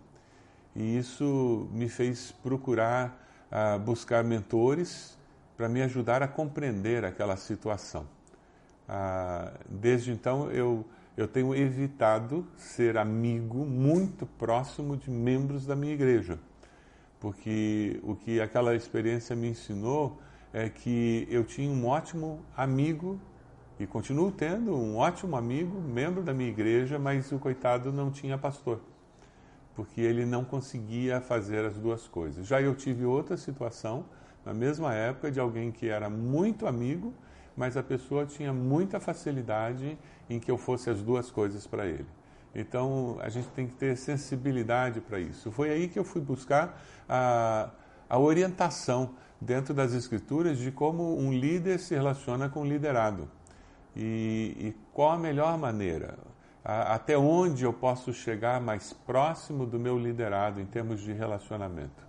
E 0.75 0.97
isso 0.97 1.69
me 1.71 1.87
fez 1.87 2.31
procurar 2.31 3.23
ah, 3.51 3.77
buscar 3.77 4.23
mentores 4.23 5.17
para 5.55 5.69
me 5.69 5.81
ajudar 5.81 6.23
a 6.23 6.27
compreender 6.27 7.05
aquela 7.05 7.37
situação. 7.37 8.07
Ah, 8.89 9.53
desde 9.69 10.11
então, 10.11 10.51
eu, 10.51 10.85
eu 11.15 11.27
tenho 11.27 11.55
evitado 11.55 12.45
ser 12.57 12.97
amigo 12.97 13.65
muito 13.65 14.25
próximo 14.25 14.97
de 14.97 15.09
membros 15.09 15.65
da 15.65 15.75
minha 15.75 15.93
igreja, 15.93 16.39
porque 17.19 17.99
o 18.03 18.15
que 18.15 18.41
aquela 18.41 18.75
experiência 18.75 19.35
me 19.35 19.49
ensinou 19.49 20.19
é 20.51 20.69
que 20.69 21.27
eu 21.29 21.43
tinha 21.43 21.69
um 21.69 21.87
ótimo 21.87 22.43
amigo 22.55 23.19
e 23.77 23.85
continuo 23.85 24.31
tendo 24.31 24.73
um 24.73 24.97
ótimo 24.97 25.35
amigo, 25.35 25.81
membro 25.81 26.23
da 26.23 26.33
minha 26.33 26.49
igreja, 26.49 26.97
mas 26.97 27.31
o 27.31 27.39
coitado 27.39 27.91
não 27.91 28.09
tinha 28.09 28.37
pastor, 28.37 28.79
porque 29.75 29.99
ele 29.99 30.25
não 30.25 30.45
conseguia 30.45 31.19
fazer 31.19 31.65
as 31.65 31.77
duas 31.77 32.07
coisas. 32.07 32.47
Já 32.47 32.61
eu 32.61 32.73
tive 32.73 33.03
outra 33.03 33.35
situação, 33.35 34.05
na 34.45 34.53
mesma 34.53 34.93
época, 34.93 35.29
de 35.29 35.41
alguém 35.41 35.71
que 35.71 35.89
era 35.89 36.09
muito 36.09 36.65
amigo, 36.65 37.13
mas 37.57 37.75
a 37.75 37.83
pessoa 37.83 38.25
tinha 38.25 38.53
muita 38.53 38.99
facilidade 38.99 39.97
em 40.29 40.39
que 40.39 40.49
eu 40.49 40.57
fosse 40.57 40.89
as 40.89 41.01
duas 41.01 41.29
coisas 41.29 41.67
para 41.67 41.85
ele. 41.85 42.05
Então 42.53 43.17
a 43.19 43.27
gente 43.27 43.49
tem 43.49 43.67
que 43.67 43.73
ter 43.73 43.97
sensibilidade 43.97 45.01
para 45.01 45.19
isso. 45.19 45.51
Foi 45.51 45.69
aí 45.69 45.89
que 45.89 45.99
eu 45.99 46.05
fui 46.05 46.21
buscar 46.21 46.81
a, 47.09 47.71
a 48.09 48.17
orientação 48.17 49.15
dentro 49.41 49.73
das 49.73 49.91
escrituras 49.91 50.57
de 50.57 50.71
como 50.71 51.17
um 51.19 51.33
líder 51.33 51.77
se 51.77 51.93
relaciona 51.93 52.47
com 52.47 52.61
o 52.61 52.65
liderado 52.65 53.27
e, 53.95 54.55
e 54.59 54.75
qual 54.93 55.11
a 55.11 55.17
melhor 55.17 55.57
maneira, 55.57 56.17
a, 56.63 56.95
até 56.95 57.17
onde 57.17 57.63
eu 57.63 57.73
posso 57.73 58.13
chegar 58.13 58.59
mais 58.59 58.91
próximo 58.91 59.65
do 59.65 59.79
meu 59.79 59.97
liderado 59.97 60.59
em 60.59 60.65
termos 60.65 61.01
de 61.01 61.13
relacionamento. 61.13 62.05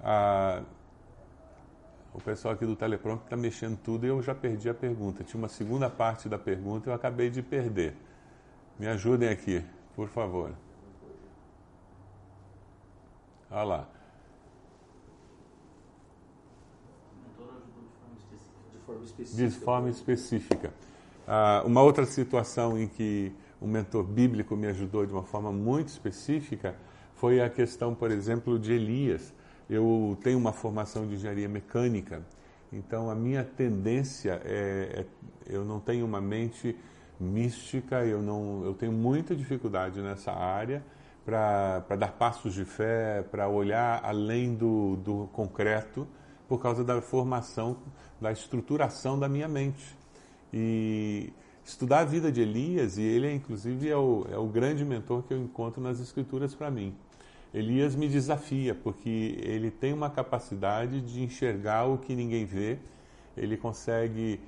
A, 0.00 0.62
o 2.14 2.20
pessoal 2.20 2.54
aqui 2.54 2.66
do 2.66 2.76
teleprompter 2.76 3.24
está 3.24 3.36
mexendo 3.36 3.78
tudo 3.78 4.04
e 4.04 4.08
eu 4.08 4.22
já 4.22 4.34
perdi 4.34 4.68
a 4.68 4.74
pergunta. 4.74 5.24
Tinha 5.24 5.40
uma 5.40 5.48
segunda 5.48 5.88
parte 5.88 6.28
da 6.28 6.38
pergunta 6.38 6.88
e 6.88 6.90
eu 6.90 6.94
acabei 6.94 7.30
de 7.30 7.42
perder. 7.42 7.96
Me 8.78 8.86
ajudem 8.86 9.28
aqui, 9.28 9.64
por 9.94 10.08
favor. 10.08 10.52
Olha 13.50 13.62
lá. 13.62 13.91
Forma 18.92 19.04
específica. 19.04 19.48
De 19.48 19.50
forma 19.50 19.90
específica. 19.90 20.74
Ah, 21.26 21.62
uma 21.64 21.82
outra 21.82 22.04
situação 22.04 22.78
em 22.78 22.86
que 22.86 23.32
um 23.60 23.66
mentor 23.66 24.02
bíblico 24.02 24.56
me 24.56 24.66
ajudou 24.68 25.06
de 25.06 25.12
uma 25.12 25.22
forma 25.22 25.52
muito 25.52 25.88
específica 25.88 26.74
foi 27.14 27.40
a 27.40 27.48
questão, 27.48 27.94
por 27.94 28.10
exemplo, 28.10 28.58
de 28.58 28.72
Elias. 28.72 29.32
Eu 29.70 30.18
tenho 30.22 30.38
uma 30.38 30.52
formação 30.52 31.06
de 31.06 31.14
engenharia 31.14 31.48
mecânica, 31.48 32.22
então 32.72 33.08
a 33.08 33.14
minha 33.14 33.44
tendência 33.44 34.42
é, 34.44 35.04
é 35.04 35.06
eu 35.46 35.64
não 35.64 35.80
tenho 35.80 36.04
uma 36.04 36.20
mente 36.20 36.76
mística, 37.18 38.04
eu 38.04 38.20
não, 38.20 38.64
eu 38.64 38.74
tenho 38.74 38.92
muita 38.92 39.34
dificuldade 39.34 40.00
nessa 40.00 40.32
área 40.32 40.82
para 41.24 41.96
dar 41.96 42.12
passos 42.12 42.54
de 42.54 42.64
fé, 42.64 43.24
para 43.30 43.48
olhar 43.48 44.00
além 44.04 44.54
do, 44.54 44.96
do 44.96 45.28
concreto 45.32 46.06
por 46.52 46.60
causa 46.60 46.84
da 46.84 47.00
formação, 47.00 47.78
da 48.20 48.30
estruturação 48.30 49.18
da 49.18 49.26
minha 49.26 49.48
mente. 49.48 49.96
E 50.52 51.32
estudar 51.64 52.00
a 52.00 52.04
vida 52.04 52.30
de 52.30 52.42
Elias, 52.42 52.98
e 52.98 53.02
ele, 53.02 53.32
inclusive, 53.32 53.88
é 53.88 53.96
o, 53.96 54.26
é 54.30 54.36
o 54.36 54.46
grande 54.46 54.84
mentor 54.84 55.22
que 55.22 55.32
eu 55.32 55.42
encontro 55.42 55.80
nas 55.80 55.98
Escrituras 55.98 56.54
para 56.54 56.70
mim. 56.70 56.94
Elias 57.54 57.96
me 57.96 58.06
desafia, 58.06 58.74
porque 58.74 59.38
ele 59.42 59.70
tem 59.70 59.94
uma 59.94 60.10
capacidade 60.10 61.00
de 61.00 61.22
enxergar 61.22 61.86
o 61.86 61.96
que 61.96 62.14
ninguém 62.14 62.44
vê, 62.44 62.76
ele 63.34 63.56
consegue 63.56 64.38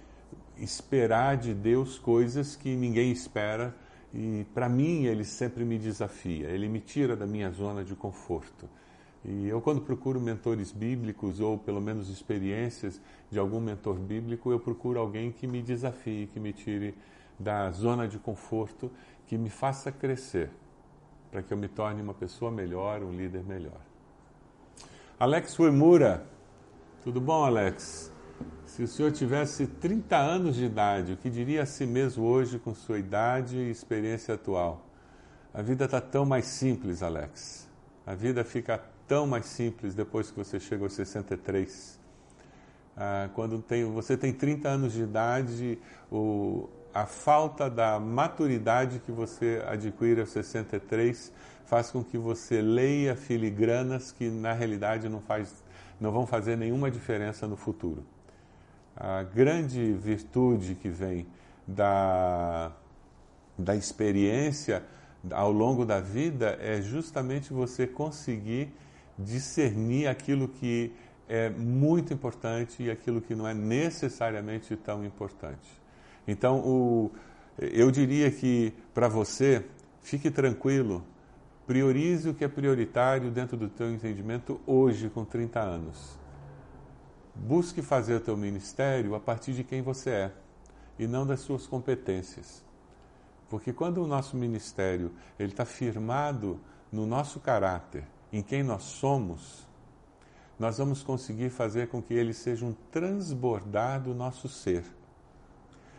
esperar 0.59 1.39
de 1.39 1.55
Deus 1.55 1.99
coisas 1.99 2.55
que 2.55 2.77
ninguém 2.77 3.13
espera, 3.13 3.75
e 4.13 4.45
para 4.53 4.69
mim 4.69 5.07
ele 5.07 5.25
sempre 5.25 5.65
me 5.65 5.79
desafia, 5.79 6.51
ele 6.51 6.69
me 6.69 6.81
tira 6.81 7.17
da 7.17 7.27
minha 7.27 7.51
zona 7.51 7.83
de 7.83 7.95
conforto. 7.95 8.69
E 9.25 9.49
eu, 9.49 9.61
quando 9.61 9.81
procuro 9.81 10.21
mentores 10.21 10.71
bíblicos, 10.71 11.41
ou 11.41 11.57
pelo 11.57 11.81
menos 11.81 12.11
experiências 12.11 13.01
de 13.31 13.39
algum 13.39 13.59
mentor 13.59 13.95
bíblico, 13.95 14.51
eu 14.51 14.61
procuro 14.61 15.01
alguém 15.01 15.33
que 15.33 15.47
me 15.47 15.63
desafie, 15.63 16.29
que 16.33 16.39
me 16.39 16.53
tire 16.53 16.95
da 17.39 17.71
zona 17.71 18.07
de 18.07 18.19
conforto, 18.19 18.91
que 19.27 19.39
me 19.39 19.49
faça 19.49 19.91
crescer, 19.91 20.51
para 21.31 21.43
que 21.43 21.53
eu 21.53 21.57
me 21.57 21.69
torne 21.69 22.03
uma 22.03 22.13
pessoa 22.13 22.51
melhor, 22.51 23.03
um 23.03 23.13
líder 23.13 23.43
melhor. 23.43 23.81
Alex 25.19 25.59
Uemura, 25.59 26.27
tudo 27.03 27.21
bom, 27.21 27.45
Alex? 27.45 28.13
Se 28.67 28.83
o 28.83 28.89
senhor 28.89 29.11
tivesse 29.13 29.67
30 29.67 30.17
anos 30.17 30.57
de 30.57 30.65
idade, 30.65 31.13
o 31.13 31.17
que 31.17 31.31
diria 31.31 31.63
a 31.63 31.67
si 31.67 31.87
mesmo 31.87 32.25
hoje 32.25 32.59
com 32.59 32.75
sua 32.75 32.99
idade 32.99 33.57
e 33.57 33.71
experiência 33.71 34.35
atual? 34.35 34.85
A 35.53 35.63
vida 35.63 35.87
está 35.87 36.01
tão 36.01 36.27
mais 36.27 36.47
simples, 36.47 37.03
Alex. 37.03 37.69
A 38.05 38.15
vida 38.15 38.45
fica 38.45 38.83
tão 39.07 39.27
mais 39.27 39.47
simples 39.47 39.95
depois 39.95 40.31
que 40.31 40.37
você 40.37 40.59
chega 40.59 40.85
aos 40.85 40.93
63. 40.93 41.99
Ah, 42.97 43.29
quando 43.35 43.61
tem, 43.61 43.85
você 43.85 44.17
tem 44.17 44.33
30 44.33 44.69
anos 44.69 44.93
de 44.93 45.03
idade, 45.03 45.79
o, 46.11 46.69
a 46.93 47.07
falta 47.07 47.69
da 47.69 47.99
maturidade 47.99 49.01
que 49.01 49.11
você 49.11 49.63
adquire 49.67 50.21
aos 50.21 50.31
63 50.31 51.33
faz 51.67 51.91
com 51.91 52.05
que 52.05 52.17
você 52.17 52.61
leia 52.63 53.17
filigranas 53.17 54.13
que 54.13 54.29
na 54.29 54.53
realidade 54.53 55.09
não, 55.09 55.21
faz, 55.21 55.65
não 56.01 56.13
vão 56.13 56.27
fazer 56.27 56.57
nenhuma 56.57 56.91
diferença 56.91 57.49
no 57.49 57.57
futuro. 57.57 58.05
A 58.97 59.25
grande 59.25 59.93
virtude 59.93 60.77
que 60.77 60.89
vem 60.89 61.27
da, 61.67 62.71
da 63.59 63.75
experiência 63.75 64.85
ao 65.33 65.51
longo 65.51 65.85
da 65.85 66.01
vida 66.01 66.57
é 66.61 66.81
justamente 66.81 67.53
você 67.53 67.87
conseguir 67.87 68.73
discernir 69.19 70.07
aquilo 70.09 70.49
que 70.49 70.93
é 71.29 71.49
muito 71.51 72.13
importante 72.13 72.83
e 72.83 72.91
aquilo 72.91 73.21
que 73.21 73.35
não 73.35 73.47
é 73.47 73.55
necessariamente 73.55 74.77
tão 74.77 75.05
importante. 75.05 75.69
Então, 76.27 76.59
o, 76.61 77.11
eu 77.59 77.91
diria 77.91 78.31
que 78.31 78.73
para 78.93 79.09
você, 79.09 79.65
fique 80.03 80.31
tranquilo, 80.31 81.05
priorize 81.67 82.29
o 82.29 82.35
que 82.35 82.45
é 82.45 82.49
prioritário 82.49 83.31
dentro 83.31 83.57
do 83.57 83.69
teu 83.69 83.91
entendimento 83.93 84.61
hoje, 84.67 85.09
com 85.09 85.25
30 85.25 85.61
anos. 85.61 86.19
Busque 87.35 87.83
fazer 87.83 88.15
o 88.15 88.21
teu 88.21 88.37
ministério 88.37 89.15
a 89.15 89.21
partir 89.21 89.53
de 89.53 89.65
quem 89.65 89.83
você 89.83 90.11
é 90.11 90.33
e 90.99 91.07
não 91.07 91.27
das 91.27 91.41
suas 91.41 91.67
competências. 91.67 92.63
Porque 93.49 93.73
quando 93.73 94.03
o 94.03 94.07
nosso 94.07 94.37
ministério 94.37 95.13
ele 95.39 95.53
está 95.53 95.65
firmado 95.65 96.61
no 96.93 97.07
nosso 97.07 97.41
caráter, 97.41 98.05
em 98.37 98.43
quem 98.43 98.65
nós 98.65 98.83
somos, 98.83 99.65
nós 100.59 100.79
vamos 100.79 101.05
conseguir 101.05 101.51
fazer 101.51 101.87
com 101.87 102.03
que 102.03 102.15
ele 102.15 102.35
seja 102.35 102.67
um 102.67 102.73
transbordar 102.91 104.03
do 104.03 104.13
nosso 104.13 104.49
ser. 104.49 104.85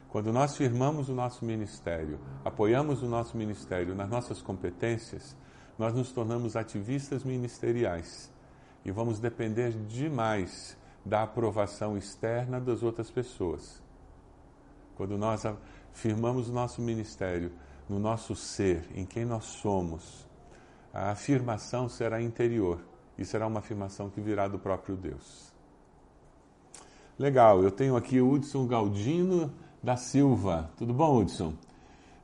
Quando 0.10 0.34
nós 0.34 0.58
firmamos 0.58 1.08
o 1.08 1.14
nosso 1.14 1.46
ministério, 1.46 2.20
apoiamos 2.44 3.02
o 3.02 3.08
nosso 3.08 3.38
ministério 3.38 3.96
nas 3.96 4.10
nossas 4.10 4.42
competências, 4.42 5.34
nós 5.80 5.94
nos 5.94 6.12
tornamos 6.12 6.58
ativistas 6.58 7.24
ministeriais 7.24 8.30
e 8.84 8.92
vamos 8.92 9.18
depender 9.20 9.72
demais 9.88 10.78
da 11.06 11.24
aprovação 11.24 11.98
externa 11.98 12.60
das 12.60 12.84
outras 12.84 13.10
pessoas. 13.10 13.82
Quando 14.98 15.18
nós 15.18 15.44
firmamos 15.94 16.50
o 16.50 16.54
nosso 16.54 16.82
ministério 16.82 17.54
no 17.88 17.98
nosso 17.98 18.36
ser, 18.36 18.90
em 18.94 19.06
quem 19.06 19.24
nós 19.24 19.46
somos, 19.46 20.25
a 20.96 21.12
afirmação 21.12 21.90
será 21.90 22.22
interior 22.22 22.80
e 23.18 23.26
será 23.26 23.46
uma 23.46 23.60
afirmação 23.60 24.10
que 24.10 24.22
virá 24.22 24.48
do 24.48 24.58
próprio 24.58 24.96
Deus. 24.96 25.54
Legal, 27.20 27.62
eu 27.62 27.70
tenho 27.70 27.98
aqui 27.98 28.22
o 28.22 28.32
Hudson 28.32 28.66
Galdino 28.66 29.54
da 29.84 29.98
Silva. 29.98 30.72
Tudo 30.78 30.94
bom, 30.94 31.18
Hudson? 31.18 31.54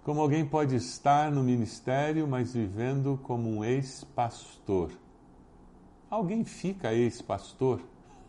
Como 0.03 0.22
alguém 0.22 0.45
pode 0.45 0.78
estar 0.78 1.30
no 1.30 1.43
ministério, 1.43 2.26
mas 2.26 2.53
vivendo 2.53 3.19
como 3.24 3.49
um 3.49 3.63
ex-pastor? 3.63 4.89
alguém 6.09 6.43
fica 6.43 6.93
ex-pastor? 6.93 7.82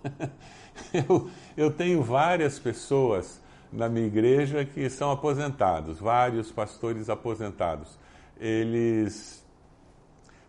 eu, 0.93 1.31
eu 1.57 1.71
tenho 1.71 2.03
várias 2.03 2.59
pessoas 2.59 3.41
na 3.73 3.89
minha 3.89 4.07
igreja 4.07 4.65
que 4.65 4.91
são 4.91 5.11
aposentados, 5.11 5.99
vários 5.99 6.51
pastores 6.51 7.09
aposentados. 7.09 7.99
Eles 8.39 9.42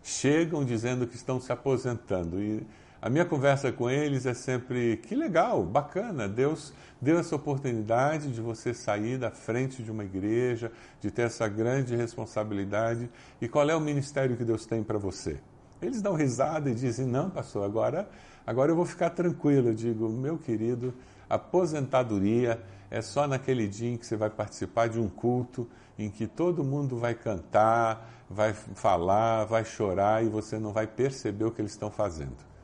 chegam 0.04 0.62
dizendo 0.64 1.06
que 1.06 1.16
estão 1.16 1.40
se 1.40 1.50
aposentando 1.50 2.40
e 2.40 2.64
a 3.00 3.10
minha 3.10 3.24
conversa 3.24 3.72
com 3.72 3.90
eles 3.90 4.24
é 4.24 4.32
sempre 4.32 4.98
que 4.98 5.14
legal, 5.14 5.62
bacana, 5.62 6.28
Deus 6.28 6.72
deu 7.00 7.18
essa 7.18 7.34
oportunidade 7.36 8.32
de 8.32 8.40
você 8.40 8.72
sair 8.72 9.18
da 9.18 9.30
frente 9.30 9.82
de 9.82 9.90
uma 9.90 10.04
igreja, 10.04 10.70
de 11.00 11.10
ter 11.10 11.22
essa 11.22 11.46
grande 11.46 11.94
responsabilidade. 11.94 13.10
E 13.42 13.48
qual 13.48 13.68
é 13.68 13.76
o 13.76 13.80
ministério 13.80 14.36
que 14.38 14.44
Deus 14.44 14.64
tem 14.64 14.82
para 14.82 14.96
você? 14.96 15.38
Eles 15.82 16.00
dão 16.00 16.14
risada 16.14 16.70
e 16.70 16.74
dizem: 16.74 17.06
"Não, 17.06 17.28
pastor, 17.28 17.64
agora 17.64 18.08
agora 18.46 18.72
eu 18.72 18.76
vou 18.76 18.86
ficar 18.86 19.10
tranquilo". 19.10 19.68
Eu 19.68 19.74
digo: 19.74 20.08
"Meu 20.08 20.38
querido, 20.38 20.94
aposentadoria 21.28 22.58
é 22.90 23.02
só 23.02 23.26
naquele 23.26 23.68
dia 23.68 23.90
em 23.90 23.96
que 23.98 24.06
você 24.06 24.16
vai 24.16 24.30
participar 24.30 24.88
de 24.88 24.98
um 24.98 25.08
culto 25.10 25.68
em 25.98 26.08
que 26.08 26.26
todo 26.26 26.64
mundo 26.64 26.96
vai 26.96 27.14
cantar, 27.14 28.23
vai 28.34 28.52
falar, 28.52 29.44
vai 29.44 29.64
chorar 29.64 30.24
e 30.24 30.28
você 30.28 30.58
não 30.58 30.72
vai 30.72 30.86
perceber 30.86 31.44
o 31.44 31.50
que 31.50 31.60
eles 31.60 31.72
estão 31.72 31.90
fazendo 31.90 32.54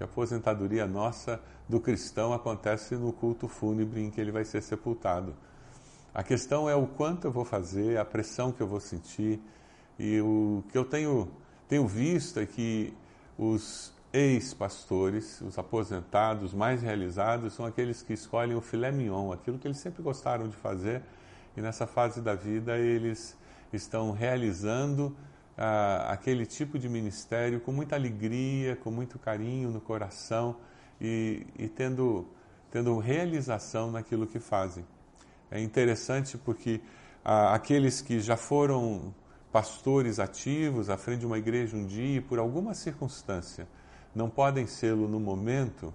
que 0.00 0.04
a 0.04 0.06
aposentadoria 0.06 0.86
nossa 0.86 1.38
do 1.68 1.78
cristão 1.78 2.32
acontece 2.32 2.96
no 2.96 3.12
culto 3.12 3.46
fúnebre 3.46 4.00
em 4.00 4.10
que 4.10 4.18
ele 4.18 4.32
vai 4.32 4.46
ser 4.46 4.62
sepultado. 4.62 5.34
A 6.14 6.22
questão 6.22 6.70
é 6.70 6.74
o 6.74 6.86
quanto 6.86 7.26
eu 7.26 7.30
vou 7.30 7.44
fazer, 7.44 7.98
a 7.98 8.04
pressão 8.04 8.50
que 8.50 8.62
eu 8.62 8.66
vou 8.66 8.80
sentir. 8.80 9.38
E 9.98 10.18
o 10.22 10.64
que 10.70 10.78
eu 10.78 10.86
tenho, 10.86 11.30
tenho 11.68 11.86
visto 11.86 12.40
é 12.40 12.46
que 12.46 12.94
os 13.36 13.92
ex-pastores, 14.10 15.42
os 15.42 15.58
aposentados 15.58 16.54
mais 16.54 16.80
realizados, 16.80 17.52
são 17.52 17.66
aqueles 17.66 18.02
que 18.02 18.14
escolhem 18.14 18.56
o 18.56 18.62
filé 18.62 18.90
mignon, 18.90 19.30
aquilo 19.30 19.58
que 19.58 19.68
eles 19.68 19.78
sempre 19.78 20.02
gostaram 20.02 20.48
de 20.48 20.56
fazer, 20.56 21.02
e 21.54 21.60
nessa 21.60 21.86
fase 21.86 22.22
da 22.22 22.34
vida 22.34 22.78
eles 22.78 23.36
estão 23.76 24.12
realizando 24.12 25.16
ah, 25.56 26.06
aquele 26.10 26.46
tipo 26.46 26.78
de 26.78 26.88
ministério 26.88 27.60
com 27.60 27.72
muita 27.72 27.96
alegria, 27.96 28.76
com 28.76 28.90
muito 28.90 29.18
carinho 29.18 29.70
no 29.70 29.80
coração 29.80 30.56
e, 31.00 31.46
e 31.58 31.68
tendo, 31.68 32.26
tendo 32.70 32.98
realização 32.98 33.90
naquilo 33.90 34.26
que 34.26 34.38
fazem. 34.38 34.84
É 35.50 35.60
interessante 35.60 36.38
porque 36.38 36.80
ah, 37.24 37.54
aqueles 37.54 38.00
que 38.00 38.20
já 38.20 38.36
foram 38.36 39.14
pastores 39.52 40.18
ativos 40.18 40.88
à 40.88 40.96
frente 40.96 41.20
de 41.20 41.26
uma 41.26 41.38
igreja 41.38 41.76
um 41.76 41.84
dia 41.84 42.18
e 42.18 42.20
por 42.20 42.38
alguma 42.38 42.72
circunstância 42.72 43.66
não 44.14 44.30
podem 44.30 44.66
sê-lo 44.66 45.08
no 45.08 45.20
momento, 45.20 45.92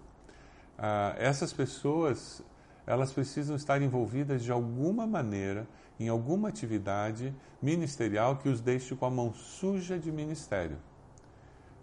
ah, 0.77 1.15
essas 1.17 1.51
pessoas 1.51 2.43
elas 2.85 3.11
precisam 3.11 3.55
estar 3.55 3.81
envolvidas 3.81 4.43
de 4.43 4.51
alguma 4.51 5.07
maneira 5.07 5.67
em 5.99 6.07
alguma 6.09 6.49
atividade 6.49 7.33
ministerial 7.61 8.37
que 8.37 8.49
os 8.49 8.61
deixe 8.61 8.95
com 8.95 9.05
a 9.05 9.09
mão 9.09 9.33
suja 9.33 9.97
de 9.97 10.11
ministério. 10.11 10.77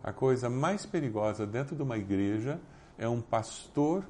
A 0.03 0.13
coisa 0.13 0.51
mais 0.51 0.85
perigosa 0.85 1.47
dentro 1.47 1.75
de 1.75 1.83
uma 1.83 1.97
igreja 1.97 2.61
é 2.99 3.09
um 3.09 3.21
pastor 3.21 4.05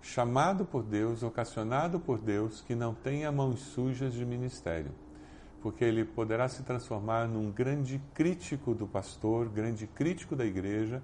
chamado 0.00 0.64
por 0.64 0.82
Deus, 0.82 1.22
ocasionado 1.22 1.98
por 1.98 2.18
Deus, 2.18 2.60
que 2.60 2.74
não 2.74 2.94
tenha 2.94 3.30
mãos 3.32 3.60
sujas 3.60 4.12
de 4.12 4.24
ministério. 4.24 4.92
Porque 5.62 5.84
ele 5.84 6.04
poderá 6.04 6.48
se 6.48 6.62
transformar 6.62 7.26
num 7.26 7.50
grande 7.50 8.00
crítico 8.14 8.74
do 8.74 8.86
pastor, 8.86 9.48
grande 9.48 9.86
crítico 9.86 10.36
da 10.36 10.44
igreja, 10.44 11.02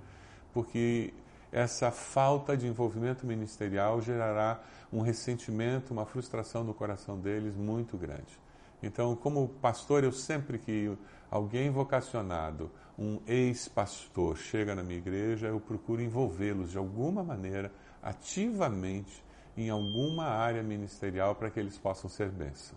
porque 0.53 1.12
essa 1.53 1.90
falta 1.90 2.57
de 2.57 2.66
envolvimento 2.66 3.26
ministerial 3.26 4.00
gerará 4.00 4.62
um 4.90 5.03
ressentimento, 5.03 5.92
uma 5.92 6.07
frustração 6.07 6.64
no 6.64 6.72
coração 6.72 7.18
deles 7.18 7.55
muito 7.55 7.98
grande. 7.98 8.40
Então, 8.82 9.14
como 9.14 9.46
pastor, 9.46 10.03
eu 10.03 10.11
sempre 10.11 10.59
que 10.59 10.96
alguém 11.30 11.70
vocacionado, 11.70 12.70
um 12.98 13.20
ex-pastor, 13.26 14.36
chega 14.36 14.74
na 14.74 14.82
minha 14.82 14.98
igreja, 14.98 15.46
eu 15.46 15.61
procuro 15.61 16.03
envolvê-los 16.03 16.72
de 16.72 16.78
alguma 16.78 17.22
maneira, 17.22 17.70
ativamente, 18.03 19.22
em 19.57 19.68
alguma 19.68 20.24
área 20.24 20.62
ministerial 20.62 21.34
para 21.34 21.50
que 21.50 21.61
eles 21.61 21.76
possam 21.76 22.09
ser 22.09 22.30
bênção. 22.30 22.76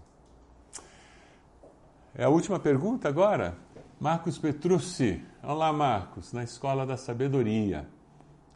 É 2.13 2.25
a 2.25 2.29
última 2.29 2.59
pergunta 2.59 3.07
agora? 3.07 3.57
Marcos 3.99 4.37
Petrucci. 4.37 5.25
Olá, 5.41 5.71
Marcos, 5.71 6.33
na 6.33 6.43
Escola 6.43 6.85
da 6.85 6.97
Sabedoria. 6.97 7.94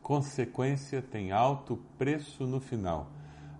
Consequência 0.09 1.03
tem 1.03 1.31
alto 1.31 1.77
preço 1.95 2.47
no 2.47 2.59
final. 2.59 3.11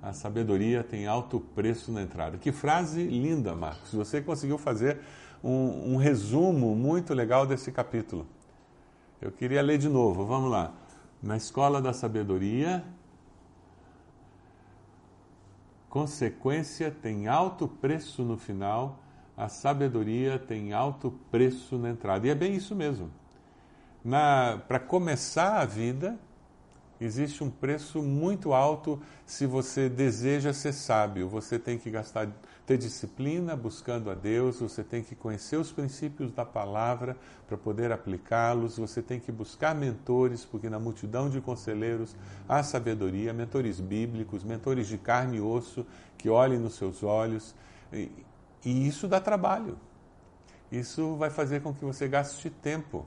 A 0.02 0.14
sabedoria 0.14 0.84
tem 0.84 1.06
alto 1.06 1.40
preço 1.40 1.92
na 1.92 2.02
entrada. 2.02 2.40
Que 2.40 2.52
frase 2.52 3.04
linda, 3.04 3.54
Marcos. 3.54 3.94
Você 3.94 4.20
conseguiu 4.20 4.58
fazer 4.58 4.98
um, 5.44 5.94
um 5.94 5.96
resumo 5.98 6.76
muito 6.76 7.14
legal 7.14 7.46
desse 7.46 7.72
capítulo. 7.72 8.26
Eu 9.22 9.32
queria 9.32 9.62
ler 9.62 9.78
de 9.78 9.88
novo. 9.88 10.26
Vamos 10.26 10.50
lá. 10.50 10.74
Na 11.22 11.38
escola 11.38 11.80
da 11.80 11.94
sabedoria, 11.94 12.84
consequência 15.88 16.90
tem 16.90 17.28
alto 17.28 17.68
preço 17.68 18.24
no 18.24 18.38
final, 18.38 18.98
a 19.38 19.50
sabedoria 19.50 20.40
tem 20.40 20.74
alto 20.74 21.12
preço 21.30 21.78
na 21.78 21.92
entrada. 21.92 22.26
E 22.26 22.32
é 22.32 22.34
bem 22.34 22.56
isso 22.56 22.76
mesmo. 22.76 23.12
Para 24.68 24.80
começar 24.80 25.60
a 25.60 25.66
vida, 25.66 26.18
existe 27.00 27.44
um 27.44 27.50
preço 27.50 28.02
muito 28.02 28.54
alto 28.54 29.02
se 29.26 29.46
você 29.46 29.88
deseja 29.88 30.54
ser 30.54 30.74
sábio. 30.74 31.30
Você 31.30 31.58
tem 31.58 31.78
que 31.78 31.90
gastar, 31.90 32.28
ter 32.66 32.78
disciplina 32.78 33.56
buscando 33.56 34.10
a 34.10 34.14
Deus, 34.14 34.60
você 34.60 34.84
tem 34.84 35.04
que 35.04 35.16
conhecer 35.16 35.58
os 35.58 35.72
princípios 35.72 36.32
da 36.32 36.44
palavra 36.44 37.16
para 37.48 37.58
poder 37.58 37.92
aplicá-los, 37.92 38.78
você 38.78 39.02
tem 39.02 39.20
que 39.20 39.32
buscar 39.32 39.74
mentores, 39.74 40.44
porque 40.46 40.70
na 40.70 40.80
multidão 40.80 41.30
de 41.30 41.40
conselheiros 41.42 42.16
há 42.48 42.62
sabedoria, 42.64 43.34
mentores 43.34 43.80
bíblicos, 43.80 44.44
mentores 44.44 44.88
de 44.88 44.98
carne 44.98 45.38
e 45.38 45.42
osso 45.42 45.86
que 46.18 46.30
olhem 46.30 46.60
nos 46.60 46.76
seus 46.76 47.04
olhos. 47.04 47.56
E, 47.94 48.12
e 48.64 48.88
isso 48.88 49.08
dá 49.08 49.20
trabalho. 49.20 49.78
Isso 50.72 51.16
vai 51.16 51.30
fazer 51.30 51.62
com 51.62 51.74
que 51.74 51.84
você 51.84 52.08
gaste 52.08 52.50
tempo. 52.50 53.06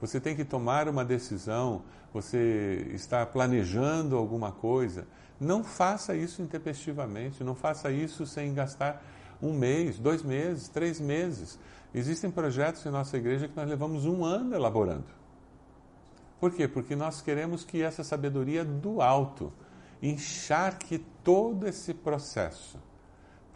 Você 0.00 0.20
tem 0.20 0.36
que 0.36 0.44
tomar 0.44 0.88
uma 0.88 1.04
decisão, 1.04 1.82
você 2.12 2.88
está 2.92 3.24
planejando 3.26 4.16
alguma 4.16 4.52
coisa. 4.52 5.06
Não 5.38 5.62
faça 5.62 6.14
isso 6.14 6.40
intempestivamente, 6.40 7.44
não 7.44 7.54
faça 7.54 7.90
isso 7.90 8.26
sem 8.26 8.54
gastar 8.54 9.04
um 9.42 9.52
mês, 9.52 9.98
dois 9.98 10.22
meses, 10.22 10.68
três 10.68 10.98
meses. 11.00 11.58
Existem 11.94 12.30
projetos 12.30 12.84
em 12.86 12.90
nossa 12.90 13.16
igreja 13.16 13.48
que 13.48 13.56
nós 13.56 13.68
levamos 13.68 14.06
um 14.06 14.24
ano 14.24 14.54
elaborando. 14.54 15.06
Por 16.40 16.52
quê? 16.52 16.68
Porque 16.68 16.94
nós 16.94 17.22
queremos 17.22 17.64
que 17.64 17.82
essa 17.82 18.04
sabedoria 18.04 18.64
do 18.64 19.00
alto 19.00 19.52
encharque 20.02 20.98
todo 21.24 21.66
esse 21.66 21.94
processo. 21.94 22.78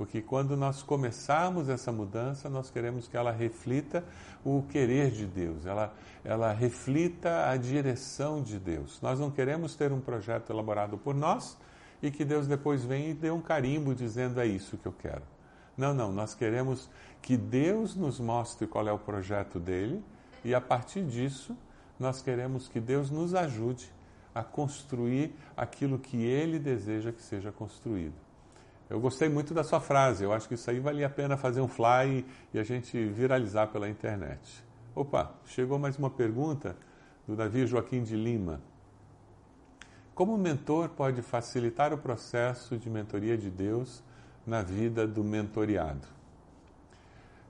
Porque 0.01 0.23
quando 0.23 0.57
nós 0.57 0.83
começarmos 0.83 1.69
essa 1.69 1.93
mudança, 1.93 2.49
nós 2.49 2.71
queremos 2.71 3.07
que 3.07 3.19
ela 3.19 3.31
reflita 3.31 4.03
o 4.43 4.63
querer 4.63 5.11
de 5.11 5.27
Deus, 5.27 5.67
ela, 5.67 5.93
ela 6.25 6.55
reflita 6.55 7.51
a 7.51 7.57
direção 7.59 8.43
de 8.43 8.59
Deus. 8.59 8.99
Nós 9.03 9.21
não 9.21 9.31
queremos 9.31 9.75
ter 9.75 9.93
um 9.93 10.01
projeto 10.01 10.55
elaborado 10.55 10.97
por 10.97 11.15
nós 11.15 11.55
e 12.03 12.11
que 12.11 12.25
Deus 12.25 12.47
depois 12.47 12.83
venha 12.83 13.11
e 13.11 13.13
dê 13.13 13.31
um 13.31 13.43
carimbo 13.43 13.95
dizendo 13.95 14.41
é 14.41 14.47
isso 14.47 14.79
que 14.79 14.87
eu 14.87 14.95
quero. 15.03 15.23
Não, 15.77 15.93
não, 15.93 16.11
nós 16.11 16.35
queremos 16.35 16.89
que 17.21 17.37
Deus 17.37 17.95
nos 17.95 18.19
mostre 18.19 18.67
qual 18.67 18.89
é 18.89 18.93
o 18.93 18.99
projeto 18.99 19.61
dele 19.61 20.03
e 20.43 20.55
a 20.55 20.63
partir 20.63 21.05
disso 21.05 21.55
nós 21.99 22.23
queremos 22.23 22.69
que 22.69 22.81
Deus 22.81 23.11
nos 23.11 23.35
ajude 23.35 23.93
a 24.35 24.43
construir 24.43 25.35
aquilo 25.55 25.99
que 25.99 26.25
ele 26.25 26.59
deseja 26.59 27.13
que 27.13 27.21
seja 27.21 27.53
construído. 27.53 28.30
Eu 28.91 28.99
gostei 28.99 29.29
muito 29.29 29.55
da 29.55 29.63
sua 29.63 29.79
frase. 29.79 30.25
Eu 30.25 30.33
acho 30.33 30.49
que 30.49 30.55
isso 30.55 30.69
aí 30.69 30.81
valia 30.81 31.07
a 31.07 31.11
pena 31.11 31.37
fazer 31.37 31.61
um 31.61 31.69
fly 31.69 32.27
e 32.53 32.59
a 32.59 32.65
gente 32.65 33.07
viralizar 33.07 33.69
pela 33.69 33.89
internet. 33.89 34.65
Opa, 34.97 35.33
chegou 35.47 35.79
mais 35.79 35.97
uma 35.97 36.11
pergunta 36.11 36.77
do 37.25 37.37
Davi 37.37 37.69
Joaquim 37.69 38.03
de 38.03 38.17
Lima. 38.17 38.61
Como 40.13 40.35
o 40.35 40.39
mentor 40.39 40.89
pode 40.89 41.23
facilitar 41.23 41.95
o 41.95 41.99
processo 41.99 42.77
de 42.77 42.91
mentoria 42.91 43.39
de 43.39 43.49
Deus 43.49 44.03
na 44.45 44.61
vida 44.61 45.07
do 45.07 45.23
mentoriado? 45.23 46.09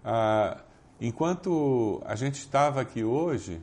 Ah, 0.05 0.63
enquanto 1.01 2.03
a 2.05 2.17
gente 2.17 2.35
estava 2.35 2.83
aqui 2.83 3.03
hoje 3.03 3.63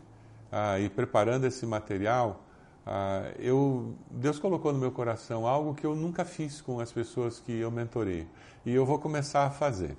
ah, 0.51 0.79
e 0.79 0.89
preparando 0.89 1.45
esse 1.45 1.63
material, 1.67 2.43
ah, 2.89 3.33
eu, 3.37 3.93
Deus 4.09 4.39
colocou 4.39 4.71
no 4.71 4.79
meu 4.79 4.93
coração 4.93 5.45
algo 5.45 5.75
que 5.75 5.85
eu 5.85 5.93
nunca 5.93 6.23
fiz 6.23 6.61
com 6.61 6.79
as 6.79 6.89
pessoas 6.89 7.37
que 7.37 7.51
eu 7.51 7.69
mentorei 7.69 8.25
e 8.65 8.73
eu 8.73 8.85
vou 8.85 8.97
começar 8.97 9.45
a 9.45 9.49
fazer. 9.49 9.97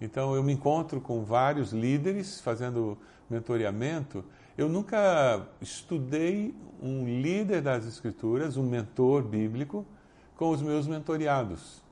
Então 0.00 0.34
eu 0.34 0.42
me 0.42 0.54
encontro 0.54 1.02
com 1.02 1.22
vários 1.22 1.70
líderes 1.70 2.40
fazendo 2.40 2.96
mentoreamento 3.28 4.24
Eu 4.56 4.70
nunca 4.70 5.46
estudei 5.60 6.54
um 6.80 7.04
líder 7.04 7.60
das 7.60 7.86
Escrituras, 7.86 8.56
um 8.56 8.62
mentor 8.62 9.22
bíblico, 9.22 9.84
com 10.34 10.48
os 10.48 10.62
meus 10.62 10.86
mentoriados. 10.86 11.82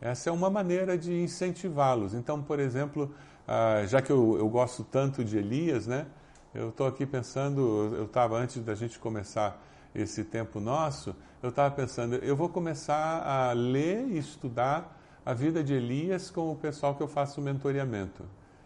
Essa 0.00 0.30
é 0.30 0.32
uma 0.32 0.48
maneira 0.48 0.96
de 0.96 1.12
incentivá-los. 1.12 2.14
Então, 2.14 2.42
por 2.42 2.58
exemplo, 2.58 3.12
ah, 3.46 3.84
já 3.86 4.00
que 4.00 4.10
eu, 4.10 4.38
eu 4.38 4.48
gosto 4.48 4.82
tanto 4.82 5.22
de 5.22 5.36
Elias, 5.36 5.86
né? 5.86 6.06
Eu 6.58 6.70
estou 6.70 6.88
aqui 6.88 7.06
pensando, 7.06 7.94
eu 7.94 8.06
estava 8.06 8.36
antes 8.36 8.60
da 8.64 8.74
gente 8.74 8.98
começar 8.98 9.62
esse 9.94 10.24
tempo 10.24 10.58
nosso, 10.58 11.14
eu 11.40 11.50
estava 11.50 11.72
pensando, 11.72 12.16
eu 12.16 12.34
vou 12.34 12.48
começar 12.48 13.22
a 13.24 13.52
ler 13.52 14.08
e 14.08 14.18
estudar 14.18 15.00
a 15.24 15.32
vida 15.32 15.62
de 15.62 15.72
Elias 15.72 16.32
com 16.32 16.50
o 16.50 16.56
pessoal 16.56 16.96
que 16.96 17.00
eu 17.00 17.06
faço 17.06 17.40
mentoreamento. 17.40 18.24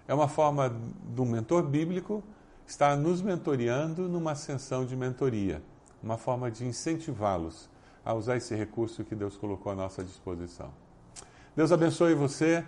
É 0.08 0.14
uma 0.14 0.26
forma 0.26 0.74
do 1.04 1.26
mentor 1.26 1.64
bíblico 1.64 2.24
estar 2.66 2.96
nos 2.96 3.20
mentoreando 3.20 4.08
numa 4.08 4.30
ascensão 4.30 4.86
de 4.86 4.96
mentoria, 4.96 5.62
uma 6.02 6.16
forma 6.16 6.50
de 6.50 6.64
incentivá-los 6.64 7.68
a 8.02 8.14
usar 8.14 8.38
esse 8.38 8.54
recurso 8.54 9.04
que 9.04 9.14
Deus 9.14 9.36
colocou 9.36 9.70
à 9.70 9.74
nossa 9.74 10.02
disposição. 10.02 10.70
Deus 11.54 11.70
abençoe 11.70 12.14
você. 12.14 12.64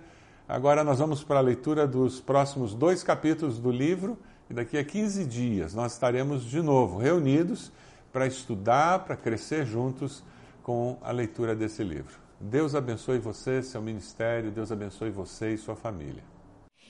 Agora 0.46 0.84
nós 0.84 0.98
vamos 0.98 1.24
para 1.24 1.38
a 1.38 1.42
leitura 1.42 1.86
dos 1.86 2.20
próximos 2.20 2.74
dois 2.74 3.02
capítulos 3.02 3.58
do 3.58 3.70
livro 3.70 4.18
e 4.49 4.55
daqui 4.55 4.76
a 4.78 4.84
15 4.84 5.24
dias 5.24 5.74
nós 5.74 5.92
estaremos 5.92 6.45
de 6.45 6.61
novo 6.61 6.99
reunidos 6.99 7.72
para 8.12 8.26
estudar, 8.26 9.01
para 9.01 9.16
crescer 9.16 9.66
juntos 9.66 10.22
com 10.62 10.99
a 11.03 11.11
leitura 11.11 11.55
desse 11.55 11.82
livro. 11.82 12.14
Deus 12.40 12.74
abençoe 12.74 13.18
você, 13.18 13.62
seu 13.62 13.80
ministério, 13.80 14.51
Deus 14.51 14.70
abençoe 14.70 15.11
você 15.11 15.55
e 15.55 15.59
sua 15.59 15.74
família. 15.74 16.22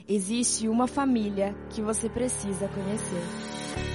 Existe 0.07 0.69
uma 0.69 0.87
família 0.87 1.55
que 1.71 1.81
você 1.81 2.09
precisa 2.09 2.69
conhecer, 2.69 3.23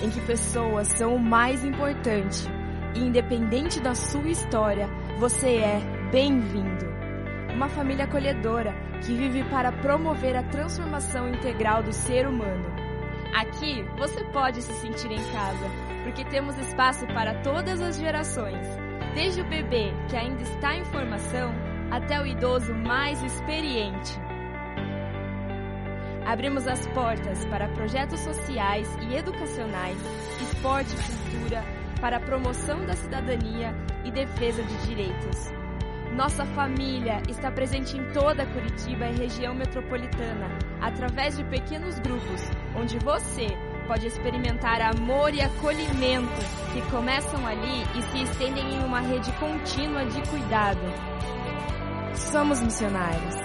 em 0.03 0.09
que 0.09 0.25
pessoas 0.25 0.87
são 0.87 1.15
o 1.15 1.19
mais 1.19 1.63
importante 1.63 2.47
e, 2.95 2.99
independente 2.99 3.79
da 3.79 3.93
sua 3.93 4.29
história, 4.29 4.87
você 5.19 5.57
é 5.57 5.79
bem-vindo. 6.11 6.85
Uma 7.53 7.69
família 7.69 8.05
acolhedora 8.05 8.73
que 9.05 9.13
vive 9.13 9.43
para 9.49 9.71
promover 9.71 10.35
a 10.35 10.43
transformação 10.43 11.29
integral 11.29 11.83
do 11.83 11.93
ser 11.93 12.27
humano. 12.27 12.78
Aqui 13.33 13.83
você 13.97 14.23
pode 14.25 14.61
se 14.61 14.73
sentir 14.73 15.11
em 15.11 15.31
casa, 15.31 15.69
porque 16.03 16.25
temos 16.25 16.57
espaço 16.57 17.05
para 17.07 17.41
todas 17.41 17.81
as 17.81 17.97
gerações, 17.97 18.65
desde 19.13 19.41
o 19.41 19.47
bebê 19.47 19.93
que 20.09 20.17
ainda 20.17 20.41
está 20.41 20.75
em 20.75 20.83
formação 20.85 21.53
até 21.91 22.19
o 22.21 22.25
idoso 22.25 22.73
mais 22.73 23.21
experiente. 23.23 24.19
Abrimos 26.25 26.67
as 26.67 26.85
portas 26.87 27.45
para 27.45 27.69
projetos 27.69 28.19
sociais 28.19 28.87
e 29.01 29.15
educacionais, 29.15 29.97
esporte 30.41 30.93
e 30.93 31.31
cultura, 31.31 31.63
para 31.99 32.17
a 32.17 32.19
promoção 32.19 32.85
da 32.85 32.93
cidadania 32.93 33.73
e 34.05 34.11
defesa 34.11 34.63
de 34.63 34.87
direitos. 34.87 35.58
Nossa 36.15 36.45
família 36.45 37.21
está 37.29 37.51
presente 37.51 37.95
em 37.95 38.03
toda 38.11 38.45
Curitiba 38.47 39.07
e 39.07 39.15
região 39.15 39.53
metropolitana, 39.53 40.49
através 40.81 41.37
de 41.37 41.43
pequenos 41.45 41.97
grupos, 41.99 42.41
onde 42.75 42.97
você 42.99 43.47
pode 43.87 44.07
experimentar 44.07 44.81
amor 44.81 45.33
e 45.33 45.41
acolhimento 45.41 46.41
que 46.73 46.81
começam 46.91 47.45
ali 47.47 47.83
e 47.95 48.01
se 48.03 48.23
estendem 48.23 48.75
em 48.75 48.83
uma 48.83 48.99
rede 48.99 49.31
contínua 49.33 50.05
de 50.05 50.21
cuidado. 50.29 50.81
Somos 52.13 52.61
missionários. 52.61 53.35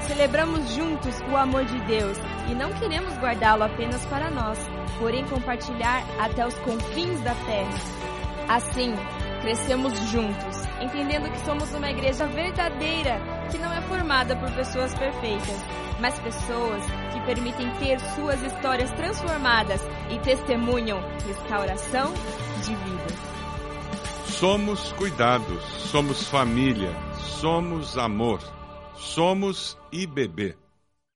Celebramos 0.00 0.74
juntos 0.74 1.20
o 1.30 1.36
amor 1.36 1.64
de 1.64 1.78
Deus 1.86 2.18
e 2.50 2.54
não 2.54 2.72
queremos 2.72 3.14
guardá-lo 3.18 3.64
apenas 3.64 4.04
para 4.06 4.30
nós, 4.30 4.58
porém 4.98 5.24
compartilhar 5.26 6.02
até 6.18 6.46
os 6.46 6.54
confins 6.58 7.20
da 7.20 7.34
terra. 7.34 7.78
Assim, 8.48 8.94
crescemos 9.40 9.98
juntos, 10.10 10.67
entendendo 10.80 11.30
que 11.30 11.40
somos 11.44 11.72
uma 11.74 11.90
igreja 11.90 12.26
verdadeira, 12.26 13.20
que 13.50 13.58
não 13.58 13.72
é 13.72 13.80
formada 13.82 14.36
por 14.36 14.50
pessoas 14.52 14.94
perfeitas, 14.94 15.56
mas 16.00 16.18
pessoas 16.20 16.82
que 17.12 17.20
permitem 17.22 17.70
ter 17.76 18.00
suas 18.14 18.40
histórias 18.42 18.90
transformadas 18.92 19.80
e 20.10 20.18
testemunham 20.20 21.00
restauração 21.26 22.12
de 22.64 22.74
vida. 22.74 23.28
Somos 24.26 24.92
cuidados, 24.92 25.62
somos 25.90 26.28
família, 26.28 26.92
somos 27.40 27.98
amor. 27.98 28.40
Somos 28.98 29.78
IBB. 29.92 30.67